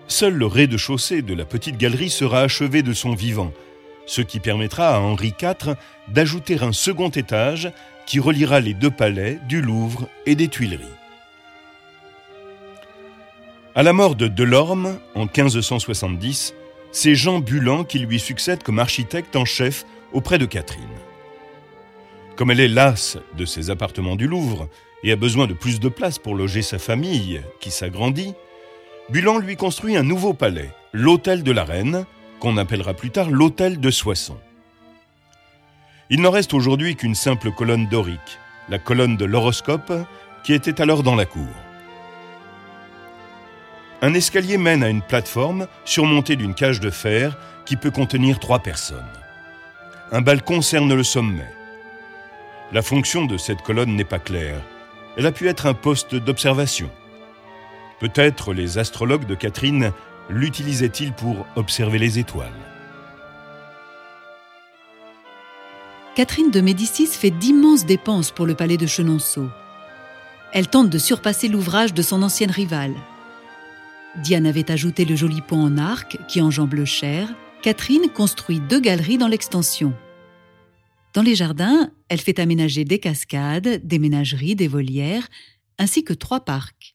Seul 0.07 0.33
le 0.33 0.47
rez-de-chaussée 0.47 1.21
de 1.21 1.33
la 1.35 1.45
petite 1.45 1.77
galerie 1.77 2.09
sera 2.09 2.41
achevé 2.41 2.81
de 2.81 2.93
son 2.93 3.13
vivant, 3.13 3.53
ce 4.07 4.21
qui 4.21 4.39
permettra 4.39 4.95
à 4.95 4.99
Henri 4.99 5.33
IV 5.39 5.75
d'ajouter 6.07 6.57
un 6.61 6.71
second 6.71 7.09
étage 7.09 7.71
qui 8.05 8.19
reliera 8.19 8.59
les 8.59 8.73
deux 8.73 8.91
palais 8.91 9.39
du 9.47 9.61
Louvre 9.61 10.07
et 10.25 10.35
des 10.35 10.47
Tuileries. 10.47 10.85
À 13.73 13.83
la 13.83 13.93
mort 13.93 14.15
de 14.15 14.27
Delorme 14.27 14.99
en 15.15 15.25
1570, 15.25 16.53
c'est 16.91 17.15
Jean 17.15 17.39
Bulan 17.39 17.83
qui 17.83 17.99
lui 17.99 18.19
succède 18.19 18.63
comme 18.63 18.79
architecte 18.79 19.35
en 19.35 19.43
chef 19.43 19.85
auprès 20.13 20.37
de 20.37 20.45
Catherine. 20.45 20.83
Comme 22.35 22.51
elle 22.51 22.61
est 22.61 22.69
lasse 22.69 23.17
de 23.37 23.45
ses 23.45 23.69
appartements 23.69 24.15
du 24.15 24.27
Louvre 24.27 24.69
et 25.03 25.11
a 25.11 25.15
besoin 25.15 25.47
de 25.47 25.53
plus 25.53 25.79
de 25.79 25.89
place 25.89 26.19
pour 26.19 26.35
loger 26.35 26.61
sa 26.61 26.79
famille, 26.79 27.41
qui 27.59 27.69
s'agrandit, 27.69 28.33
Bulan 29.09 29.39
lui 29.39 29.55
construit 29.55 29.97
un 29.97 30.03
nouveau 30.03 30.33
palais, 30.33 30.71
l'Hôtel 30.93 31.43
de 31.43 31.51
la 31.51 31.63
Reine, 31.63 32.05
qu'on 32.39 32.57
appellera 32.57 32.93
plus 32.93 33.11
tard 33.11 33.29
l'Hôtel 33.29 33.79
de 33.79 33.91
Soissons. 33.91 34.39
Il 36.09 36.21
n'en 36.21 36.29
reste 36.29 36.53
aujourd'hui 36.53 36.95
qu'une 36.95 37.15
simple 37.15 37.51
colonne 37.51 37.87
dorique, 37.87 38.39
la 38.69 38.77
colonne 38.77 39.17
de 39.17 39.25
l'horoscope, 39.25 39.91
qui 40.43 40.53
était 40.53 40.79
alors 40.79 41.01
dans 41.01 41.15
la 41.15 41.25
cour. 41.25 41.47
Un 44.03 44.13
escalier 44.13 44.57
mène 44.57 44.83
à 44.83 44.89
une 44.89 45.01
plateforme 45.01 45.67
surmontée 45.83 46.35
d'une 46.35 46.53
cage 46.53 46.79
de 46.79 46.91
fer 46.91 47.37
qui 47.65 47.75
peut 47.75 47.89
contenir 47.89 48.37
trois 48.39 48.59
personnes. 48.59 49.03
Un 50.11 50.21
balcon 50.21 50.61
cerne 50.61 50.93
le 50.93 51.03
sommet. 51.03 51.49
La 52.71 52.83
fonction 52.83 53.25
de 53.25 53.37
cette 53.37 53.63
colonne 53.63 53.95
n'est 53.95 54.03
pas 54.03 54.19
claire. 54.19 54.61
Elle 55.17 55.25
a 55.25 55.31
pu 55.31 55.47
être 55.47 55.65
un 55.65 55.73
poste 55.73 56.13
d'observation. 56.13 56.91
Peut-être 57.99 58.53
les 58.53 58.77
astrologues 58.77 59.25
de 59.25 59.33
Catherine 59.33 59.91
l'utilisaient-ils 60.29 61.13
pour 61.13 61.47
observer 61.55 61.97
les 61.97 62.19
étoiles. 62.19 62.74
Catherine 66.15 66.49
de 66.49 66.61
Médicis 66.61 67.07
fait 67.07 67.29
d'immenses 67.29 67.85
dépenses 67.85 68.31
pour 68.31 68.45
le 68.45 68.55
palais 68.55 68.77
de 68.77 68.87
Chenonceau. 68.87 69.49
Elle 70.53 70.69
tente 70.69 70.89
de 70.89 70.97
surpasser 70.97 71.49
l'ouvrage 71.49 71.93
de 71.93 72.01
son 72.01 72.23
ancienne 72.23 72.51
rivale. 72.51 72.95
Diane 74.23 74.45
avait 74.45 74.71
ajouté 74.71 75.03
le 75.03 75.17
joli 75.17 75.41
pont 75.41 75.61
en 75.61 75.77
arc 75.77 76.17
qui 76.29 76.39
enjambe 76.39 76.73
le 76.73 76.85
Cher. 76.85 77.27
Catherine 77.61 78.07
construit 78.07 78.61
deux 78.61 78.79
galeries 78.79 79.17
dans 79.17 79.27
l'extension. 79.27 79.93
Dans 81.13 81.21
les 81.21 81.35
jardins, 81.35 81.91
elle 82.07 82.21
fait 82.21 82.39
aménager 82.39 82.85
des 82.85 82.99
cascades, 82.99 83.85
des 83.85 83.99
ménageries, 83.99 84.55
des 84.55 84.69
volières, 84.69 85.27
ainsi 85.79 86.05
que 86.05 86.13
trois 86.13 86.45
parcs. 86.45 86.94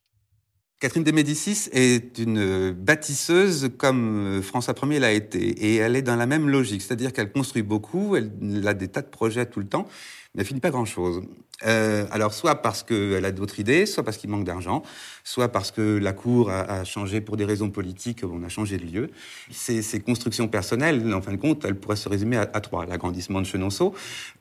Catherine 0.80 1.04
de 1.04 1.12
Médicis 1.12 1.68
est 1.72 2.16
une 2.16 2.70
bâtisseuse 2.72 3.70
comme 3.76 4.38
euh, 4.38 4.42
François 4.42 4.74
Ier 4.82 4.98
l'a 4.98 5.12
été. 5.12 5.38
Et 5.38 5.76
elle 5.76 5.94
est 5.94 6.00
dans 6.00 6.16
la 6.16 6.24
même 6.24 6.48
logique, 6.48 6.80
c'est-à-dire 6.80 7.12
qu'elle 7.12 7.30
construit 7.30 7.60
beaucoup, 7.60 8.16
elle 8.16 8.32
a 8.66 8.72
des 8.72 8.88
tas 8.88 9.02
de 9.02 9.08
projets 9.08 9.44
tout 9.44 9.60
le 9.60 9.66
temps, 9.66 9.86
mais 10.34 10.40
elle 10.40 10.46
finit 10.46 10.60
pas 10.60 10.70
grand-chose. 10.70 11.22
Euh, 11.66 12.06
alors, 12.10 12.32
soit 12.32 12.62
parce 12.62 12.82
qu'elle 12.82 13.26
a 13.26 13.30
d'autres 13.30 13.60
idées, 13.60 13.84
soit 13.84 14.02
parce 14.02 14.16
qu'il 14.16 14.30
manque 14.30 14.44
d'argent, 14.44 14.82
soit 15.22 15.48
parce 15.48 15.70
que 15.70 15.98
la 15.98 16.14
cour 16.14 16.48
a, 16.48 16.82
changé 16.84 17.20
pour 17.20 17.36
des 17.36 17.44
raisons 17.44 17.68
politiques, 17.68 18.22
on 18.24 18.42
a 18.42 18.48
changé 18.48 18.78
de 18.78 18.86
lieu. 18.86 19.10
Ces, 19.50 20.00
constructions 20.00 20.48
personnelles, 20.48 21.12
en 21.12 21.20
fin 21.20 21.32
de 21.32 21.36
compte, 21.36 21.62
elles 21.66 21.74
pourraient 21.74 21.96
se 21.96 22.08
résumer 22.08 22.38
à, 22.38 22.46
trois. 22.46 22.86
L'agrandissement 22.86 23.42
de 23.42 23.46
Chenonceau, 23.46 23.94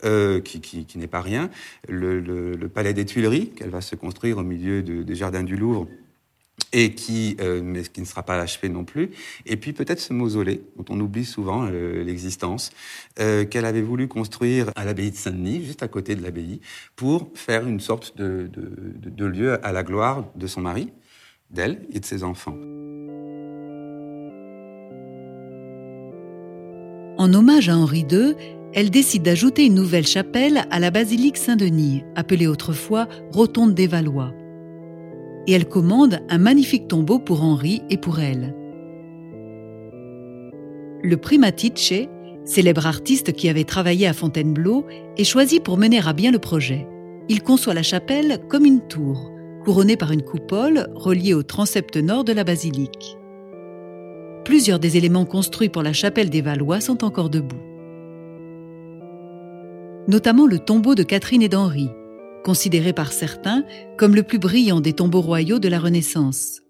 euh, 0.06 0.39
qui, 0.39 0.62
qui, 0.62 0.86
qui 0.86 0.99
n'est 0.99 1.08
pas 1.08 1.19
rien, 1.19 1.49
le, 1.89 2.21
le, 2.21 2.56
le, 2.56 2.69
palais 2.69 2.93
des 2.93 3.04
Tuileries, 3.04 3.49
qu'elle 3.49 3.71
va 3.71 3.82
se 3.82 3.95
construire 3.95 4.38
au 4.38 4.43
milieu 4.43 4.82
de, 4.84 5.04
des 5.04 5.15
jardins 5.15 5.43
du 5.43 5.58
Louvre, 5.58 5.86
et 6.74 6.93
qui, 6.93 7.36
euh, 7.39 7.62
mais 7.63 7.84
qui 7.84 8.02
ne 8.02 8.06
sera 8.06 8.24
pas 8.24 8.39
achevé 8.39 8.69
non 8.69 8.84
plus. 8.84 9.12
Et 9.45 9.58
puis 9.58 9.74
peut-être 9.74 10.00
ce 10.00 10.13
mausolée, 10.13 10.62
dont 10.78 10.86
on 10.89 11.00
oublie 11.00 11.26
souvent 11.26 11.65
euh, 11.65 12.04
l'existence, 12.04 12.72
euh, 13.19 13.45
qu'elle 13.45 13.65
avait 13.65 13.82
voulu 13.82 14.08
construire 14.08 14.72
à 14.76 14.86
l'abbaye 14.86 15.12
de 15.12 15.15
Saint-Denis, 15.15 15.65
juste 15.65 15.84
à 15.84 15.88
côté 15.88 16.15
de 16.15 16.24
l'abbaye, 16.24 16.62
pour 16.95 17.30
faire 17.34 17.67
une 17.67 17.80
sorte 17.80 18.17
de, 18.17 18.50
de, 18.52 19.10
de 19.10 19.26
lieu 19.26 19.65
à 19.65 19.72
la 19.72 19.84
gloire 19.84 20.26
de 20.36 20.48
son 20.48 20.62
mari, 20.62 20.89
d'elle 21.50 21.82
et 21.91 22.00
de 22.00 22.06
ses 22.06 22.24
enfants. 22.24 22.58
En 27.17 27.34
hommage 27.34 27.67
à 27.67 27.76
Henri 27.76 28.06
II, 28.10 28.36
elle 28.74 28.91
décide 28.91 29.24
d'ajouter 29.24 29.65
une 29.65 29.74
nouvelle 29.74 30.08
chapelle 30.08 30.65
à 30.69 30.80
la 30.80 30.91
basilique 30.91 31.38
Saint-Denis, 31.38 32.04
appelée 32.15 32.48
autrefois 32.48 33.08
Rotonde 33.32 33.74
des 33.74 33.88
Valois 33.88 34.32
et 35.47 35.54
elle 35.54 35.67
commande 35.67 36.19
un 36.30 36.38
magnifique 36.38 36.88
tombeau 36.88 37.19
pour 37.19 37.43
Henri 37.43 37.82
et 37.89 37.97
pour 37.97 38.19
elle. 38.19 38.56
Le 41.02 41.15
Primatice, 41.15 41.93
célèbre 42.45 42.86
artiste 42.86 43.34
qui 43.34 43.47
avait 43.49 43.63
travaillé 43.63 44.08
à 44.08 44.13
Fontainebleau, 44.13 44.86
est 45.17 45.23
choisi 45.23 45.60
pour 45.60 45.78
mener 45.78 45.99
à 46.06 46.13
bien 46.13 46.32
le 46.32 46.39
projet. 46.39 46.88
Il 47.30 47.41
conçoit 47.41 47.73
la 47.73 47.84
chapelle 47.84 48.39
comme 48.49 48.65
une 48.65 48.82
tour, 48.82 49.32
couronnée 49.63 49.97
par 49.97 50.12
une 50.12 50.23
coupole 50.23 50.88
reliée 50.95 51.34
au 51.34 51.43
transept 51.43 51.95
nord 51.97 52.23
de 52.23 52.34
la 52.34 52.43
basilique. 52.43 53.17
Plusieurs 54.45 54.80
des 54.80 54.97
éléments 54.97 55.25
construits 55.25 55.69
pour 55.69 55.84
la 55.84 55.93
chapelle 55.93 56.30
des 56.30 56.41
Valois 56.41 56.82
sont 56.82 57.04
encore 57.04 57.30
debout. 57.30 57.62
Notamment 60.08 60.47
le 60.47 60.58
tombeau 60.58 60.95
de 60.95 61.04
Catherine 61.04 61.43
et 61.43 61.49
d'Henri, 61.49 61.89
considéré 62.43 62.93
par 62.93 63.12
certains 63.12 63.63
comme 63.97 64.15
le 64.15 64.23
plus 64.23 64.39
brillant 64.39 64.82
des 64.82 64.93
tombeaux 64.93 65.21
royaux 65.21 65.60
de 65.60 65.67
la 65.67 65.80
Renaissance. 65.80 66.62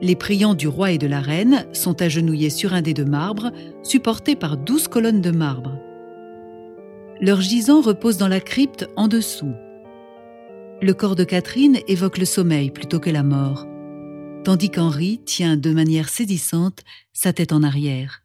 Les 0.00 0.16
priants 0.16 0.54
du 0.54 0.66
roi 0.66 0.90
et 0.90 0.98
de 0.98 1.06
la 1.06 1.20
reine 1.20 1.66
sont 1.72 2.02
agenouillés 2.02 2.50
sur 2.50 2.74
un 2.74 2.82
dé 2.82 2.92
de 2.92 3.04
marbre, 3.04 3.52
supportés 3.84 4.34
par 4.34 4.56
douze 4.56 4.88
colonnes 4.88 5.20
de 5.20 5.30
marbre. 5.30 5.78
Leur 7.20 7.40
gisant 7.40 7.80
repose 7.80 8.16
dans 8.16 8.26
la 8.26 8.40
crypte 8.40 8.88
en 8.96 9.06
dessous. 9.06 9.52
Le 10.80 10.92
corps 10.92 11.14
de 11.14 11.22
Catherine 11.22 11.78
évoque 11.86 12.18
le 12.18 12.24
sommeil 12.24 12.72
plutôt 12.72 12.98
que 12.98 13.10
la 13.10 13.22
mort, 13.22 13.64
tandis 14.42 14.70
qu'Henri 14.70 15.20
tient 15.24 15.56
de 15.56 15.70
manière 15.70 16.08
saisissante 16.08 16.80
sa 17.12 17.32
tête 17.32 17.52
en 17.52 17.62
arrière. 17.62 18.21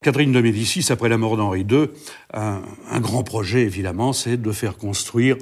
Catherine 0.00 0.30
de 0.30 0.40
Médicis, 0.40 0.92
après 0.92 1.08
la 1.08 1.18
mort 1.18 1.36
d'Henri 1.36 1.66
II, 1.68 1.88
un, 2.32 3.00
grand 3.00 3.24
projet, 3.24 3.62
évidemment, 3.62 4.12
c'est 4.12 4.36
de 4.36 4.52
faire 4.52 4.76
construire 4.76 5.36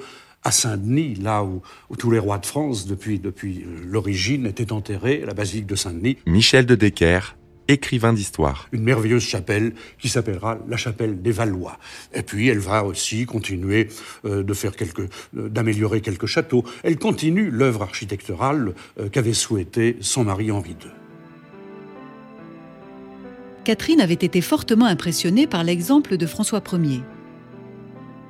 à 0.44 0.50
Saint-Denis, 0.50 1.16
là 1.16 1.44
où, 1.44 1.60
tous 1.98 2.10
les 2.10 2.18
rois 2.18 2.38
de 2.38 2.46
France, 2.46 2.86
depuis, 2.86 3.18
depuis 3.18 3.64
euh, 3.66 3.84
l'origine, 3.86 4.46
étaient 4.46 4.72
enterrés, 4.72 5.22
la 5.26 5.34
basilique 5.34 5.66
de 5.66 5.74
Saint-Denis. 5.74 6.16
Michel 6.24 6.64
de 6.64 6.74
Decker, 6.74 7.36
écrivain 7.68 8.14
d'histoire. 8.14 8.68
Une 8.72 8.84
merveilleuse 8.84 9.24
chapelle 9.24 9.74
qui 9.98 10.08
s'appellera 10.08 10.58
la 10.66 10.78
chapelle 10.78 11.20
des 11.20 11.32
Valois. 11.32 11.78
Et 12.14 12.22
puis 12.22 12.48
elle 12.48 12.60
va 12.60 12.82
aussi 12.82 13.26
continuer 13.26 13.88
euh, 14.24 14.42
de 14.42 14.54
faire 14.54 14.74
quelques, 14.74 15.00
euh, 15.36 15.50
d'améliorer 15.50 16.00
quelques 16.00 16.26
châteaux. 16.26 16.64
Elle 16.82 16.96
continue 16.96 17.50
l'œuvre 17.50 17.82
architecturale 17.82 18.72
qu'avait 19.12 19.34
souhaité 19.34 19.98
son 20.00 20.24
mari 20.24 20.50
Henri 20.50 20.70
II. 20.70 21.05
Catherine 23.66 24.00
avait 24.00 24.14
été 24.14 24.42
fortement 24.42 24.86
impressionnée 24.86 25.48
par 25.48 25.64
l'exemple 25.64 26.16
de 26.16 26.26
François 26.26 26.62
Ier. 26.72 27.02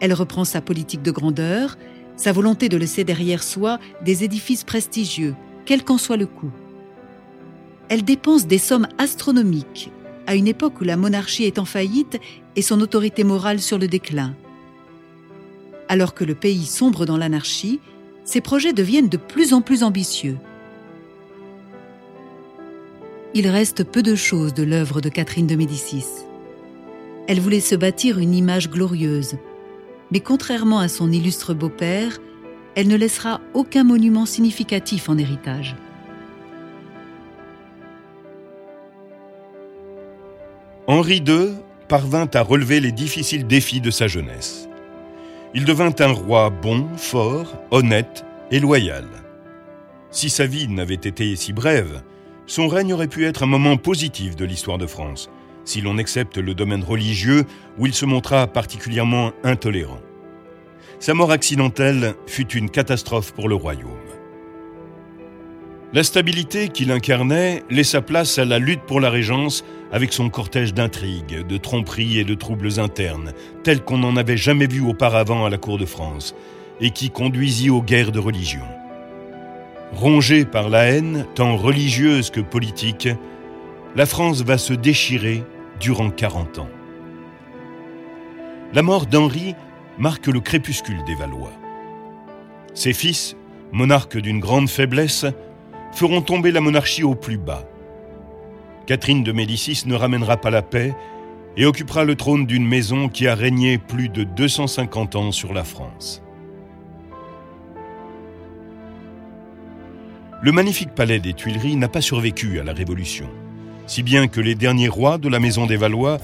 Elle 0.01 0.15
reprend 0.15 0.47
sa 0.47 0.63
politique 0.63 1.03
de 1.03 1.11
grandeur, 1.11 1.77
sa 2.17 2.33
volonté 2.33 2.71
de 2.71 2.79
laisser 2.79 3.05
derrière 3.05 3.43
soi 3.43 3.79
des 4.03 4.25
édifices 4.25 4.65
prestigieux, 4.65 5.35
quel 5.67 5.85
qu'en 5.85 5.99
soit 5.99 6.17
le 6.17 6.25
coût. 6.25 6.51
Elle 7.91 8.03
dépense 8.03 8.47
des 8.47 8.57
sommes 8.57 8.89
astronomiques 8.97 9.91
à 10.27 10.37
une 10.37 10.49
époque 10.49 10.81
où 10.81 10.85
la 10.85 10.97
monarchie 10.97 11.45
est 11.45 11.59
en 11.59 11.67
faillite 11.67 12.19
et 12.57 12.63
son 12.63 12.81
autorité 12.81 13.23
morale 13.23 13.61
sur 13.61 13.77
le 13.77 13.89
déclin. 13.89 14.35
Alors 15.91 16.15
que 16.15 16.25
le 16.25 16.35
pays 16.35 16.65
sombre 16.65 17.05
dans 17.05 17.19
l'anarchie, 17.19 17.79
ses 18.25 18.41
projets 18.41 18.73
deviennent 18.73 19.11
de 19.11 19.19
plus 19.19 19.53
en 19.53 19.61
plus 19.61 19.83
ambitieux 19.83 20.39
il 23.39 23.49
reste 23.49 23.85
peu 23.85 24.03
de 24.03 24.15
choses 24.15 24.55
de 24.55 24.63
l'œuvre 24.63 25.03
de 25.03 25.11
Catherine 25.11 25.47
de 25.47 25.57
Médicis. 25.57 26.07
Elle 27.29 27.39
voulait 27.39 27.61
se 27.61 27.75
bâtir 27.75 28.19
une 28.19 28.33
image 28.33 28.71
glorieuse, 28.71 29.37
mais 30.11 30.21
contrairement 30.21 30.79
à 30.79 30.89
son 30.89 31.13
illustre 31.13 31.53
beau-père, 31.53 32.17
elle 32.77 32.89
ne 32.89 32.97
laissera 32.97 33.43
aucun 33.53 33.85
monument 33.85 34.25
significatif 34.25 35.11
en 35.11 35.19
héritage. 35.19 35.77
Henri 40.87 41.23
II 41.27 41.57
parvint 41.89 42.31
à 42.33 42.41
relever 42.41 42.81
les 42.81 42.93
difficiles 42.93 43.47
défis 43.47 43.83
de 43.83 43.91
sa 43.91 44.07
jeunesse. 44.07 44.67
Il 45.53 45.67
devint 45.67 45.95
un 45.99 46.13
roi 46.13 46.49
bon, 46.49 46.89
fort, 46.97 47.53
honnête 47.71 48.25
et 48.51 48.61
loyal. 48.61 49.05
Si 50.11 50.31
sa 50.31 50.47
vie 50.47 50.69
n'avait 50.69 50.95
été 50.95 51.37
si 51.37 51.53
brève, 51.53 52.03
son 52.47 52.69
règne 52.69 52.93
aurait 52.93 53.09
pu 53.09 53.27
être 53.27 53.43
un 53.43 53.47
moment 53.47 53.77
positif 53.77 54.37
de 54.37 54.45
l'histoire 54.45 54.79
de 54.79 54.87
France, 54.87 55.31
si 55.65 55.81
l'on 55.81 55.99
accepte 55.99 56.39
le 56.39 56.55
domaine 56.55 56.85
religieux 56.85 57.45
où 57.79 57.87
il 57.87 57.95
se 57.95 58.07
montra 58.07 58.47
particulièrement 58.47 59.33
intolérant. 59.43 60.01
Sa 61.01 61.13
mort 61.13 61.33
accidentelle 61.33 62.15
fut 62.27 62.53
une 62.53 62.71
catastrophe 62.71 63.33
pour 63.33 63.49
le 63.49 63.55
royaume. 63.55 63.91
La 65.93 66.03
stabilité 66.03 66.69
qu'il 66.69 66.91
incarnait 66.91 67.63
laissa 67.71 68.01
place 68.01 68.39
à 68.39 68.45
la 68.45 68.59
lutte 68.59 68.83
pour 68.83 69.01
la 69.01 69.11
régence 69.11 69.65
avec 69.93 70.13
son 70.13 70.31
cortège 70.31 70.75
d'intrigues, 70.75 71.47
de 71.47 71.57
tromperies 71.57 72.19
et 72.19 72.25
de 72.25 72.35
troubles 72.35 72.81
internes, 72.81 73.33
tels 73.63 73.83
qu'on 73.83 73.99
n'en 73.99 74.17
avait 74.17 74.37
jamais 74.37 74.67
vu 74.67 74.81
auparavant 74.81 75.45
à 75.45 75.51
la 75.51 75.59
cour 75.59 75.79
de 75.79 75.87
France, 75.87 76.35
et 76.81 76.91
qui 76.91 77.11
conduisit 77.11 77.71
aux 77.71 77.83
guerres 77.83 78.13
de 78.13 78.19
religion. 78.19 78.65
Rongée 79.93 80.45
par 80.45 80.69
la 80.69 80.85
haine, 80.85 81.27
tant 81.35 81.57
religieuse 81.57 82.31
que 82.31 82.41
politique, 82.41 83.09
la 83.95 84.05
France 84.05 84.43
va 84.43 84.59
se 84.59 84.75
déchirer 84.75 85.45
durant 85.81 86.11
40 86.11 86.59
ans. 86.59 86.69
La 88.75 88.83
mort 88.83 89.07
d'Henri 89.07 89.55
marque 89.97 90.27
le 90.27 90.41
crépuscule 90.41 91.03
des 91.05 91.15
Valois. 91.15 91.53
Ses 92.75 92.93
fils, 92.93 93.37
monarques 93.73 94.19
d'une 94.19 94.41
grande 94.41 94.69
faiblesse, 94.69 95.25
feront 95.93 96.21
tomber 96.21 96.51
la 96.51 96.61
monarchie 96.61 97.05
au 97.05 97.15
plus 97.15 97.39
bas. 97.39 97.65
Catherine 98.87 99.23
de 99.23 99.33
Médicis 99.33 99.85
ne 99.87 99.95
ramènera 99.95 100.37
pas 100.37 100.51
la 100.51 100.63
paix 100.63 100.95
et 101.57 101.65
occupera 101.65 102.05
le 102.05 102.17
trône 102.17 102.45
d'une 102.45 102.67
maison 102.67 103.09
qui 103.09 103.27
a 103.27 103.35
régné 103.35 103.79
plus 103.79 104.09
de 104.09 104.25
250 104.25 105.17
ans 105.17 105.33
sur 105.33 105.55
la 105.55 105.65
France. 105.65 106.23
Le 110.43 110.53
magnifique 110.53 110.95
palais 110.95 111.19
des 111.19 111.33
Tuileries 111.33 111.77
n'a 111.77 111.89
pas 111.89 112.03
survécu 112.03 112.61
à 112.61 112.63
la 112.63 112.75
Révolution, 112.75 113.27
si 113.87 114.03
bien 114.03 114.29
que 114.29 114.41
les 114.41 114.55
derniers 114.55 114.89
rois 114.89 115.17
de 115.17 115.31
la 115.31 115.41
maison 115.41 115.65
des 115.65 115.79
Valois 115.79 116.19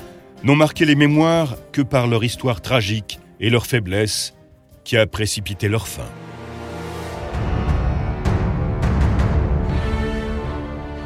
n'ont 0.44 0.55
marqué 0.55 0.85
les 0.85 0.94
mémoires 0.94 1.57
que 1.72 1.81
par 1.81 2.07
leur 2.07 2.22
histoire 2.22 2.61
tragique 2.61 3.20
et 3.40 3.48
leur 3.48 3.64
faiblesse 3.64 4.35
qui 4.85 4.98
a 4.98 5.07
précipité 5.07 5.66
leur 5.68 5.88
fin. 5.88 6.05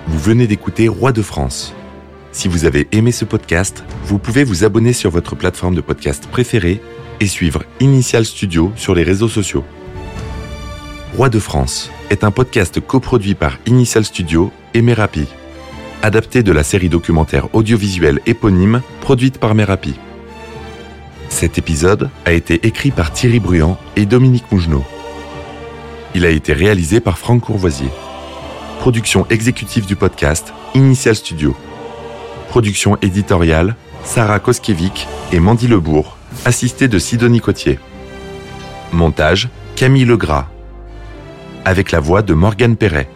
Vous 0.08 0.18
venez 0.18 0.48
d'écouter 0.48 0.88
Roi 0.88 1.12
de 1.12 1.22
France. 1.22 1.74
Si 2.32 2.48
vous 2.48 2.64
avez 2.64 2.88
aimé 2.90 3.12
ce 3.12 3.24
podcast, 3.24 3.84
vous 4.02 4.18
pouvez 4.18 4.42
vous 4.42 4.64
abonner 4.64 4.92
sur 4.92 5.10
votre 5.10 5.36
plateforme 5.36 5.76
de 5.76 5.80
podcast 5.80 6.26
préférée 6.26 6.80
et 7.20 7.28
suivre 7.28 7.62
Initial 7.78 8.24
Studio 8.24 8.72
sur 8.74 8.96
les 8.96 9.04
réseaux 9.04 9.28
sociaux. 9.28 9.64
Roi 11.14 11.28
de 11.28 11.38
France 11.38 11.90
est 12.10 12.24
un 12.24 12.30
podcast 12.30 12.80
coproduit 12.80 13.34
par 13.34 13.58
Initial 13.66 14.04
Studio 14.04 14.52
et 14.74 14.82
Merapi, 14.82 15.26
adapté 16.02 16.42
de 16.42 16.52
la 16.52 16.62
série 16.62 16.88
documentaire 16.88 17.54
audiovisuelle 17.54 18.20
éponyme 18.26 18.82
produite 19.00 19.38
par 19.38 19.54
Merapi. 19.54 19.94
Cet 21.28 21.58
épisode 21.58 22.10
a 22.24 22.32
été 22.32 22.66
écrit 22.66 22.90
par 22.90 23.12
Thierry 23.12 23.40
Bruand 23.40 23.78
et 23.96 24.06
Dominique 24.06 24.50
Mougenot. 24.52 24.84
Il 26.14 26.24
a 26.24 26.30
été 26.30 26.52
réalisé 26.52 27.00
par 27.00 27.18
Franck 27.18 27.42
Courvoisier. 27.42 27.88
Production 28.80 29.26
exécutive 29.28 29.86
du 29.86 29.96
podcast, 29.96 30.52
Initial 30.74 31.16
Studio. 31.16 31.56
Production 32.48 32.96
éditoriale, 33.02 33.74
Sarah 34.04 34.38
Koskiewicz 34.38 35.06
et 35.32 35.40
Mandy 35.40 35.66
Lebourg, 35.66 36.16
assistée 36.44 36.88
de 36.88 36.98
Sidonie 36.98 37.40
Cotier. 37.40 37.78
Montage, 38.92 39.48
Camille 39.74 40.04
Legras. 40.04 40.46
Avec 41.68 41.90
la 41.90 41.98
voix 41.98 42.22
de 42.22 42.32
Morgane 42.32 42.76
Perret. 42.76 43.08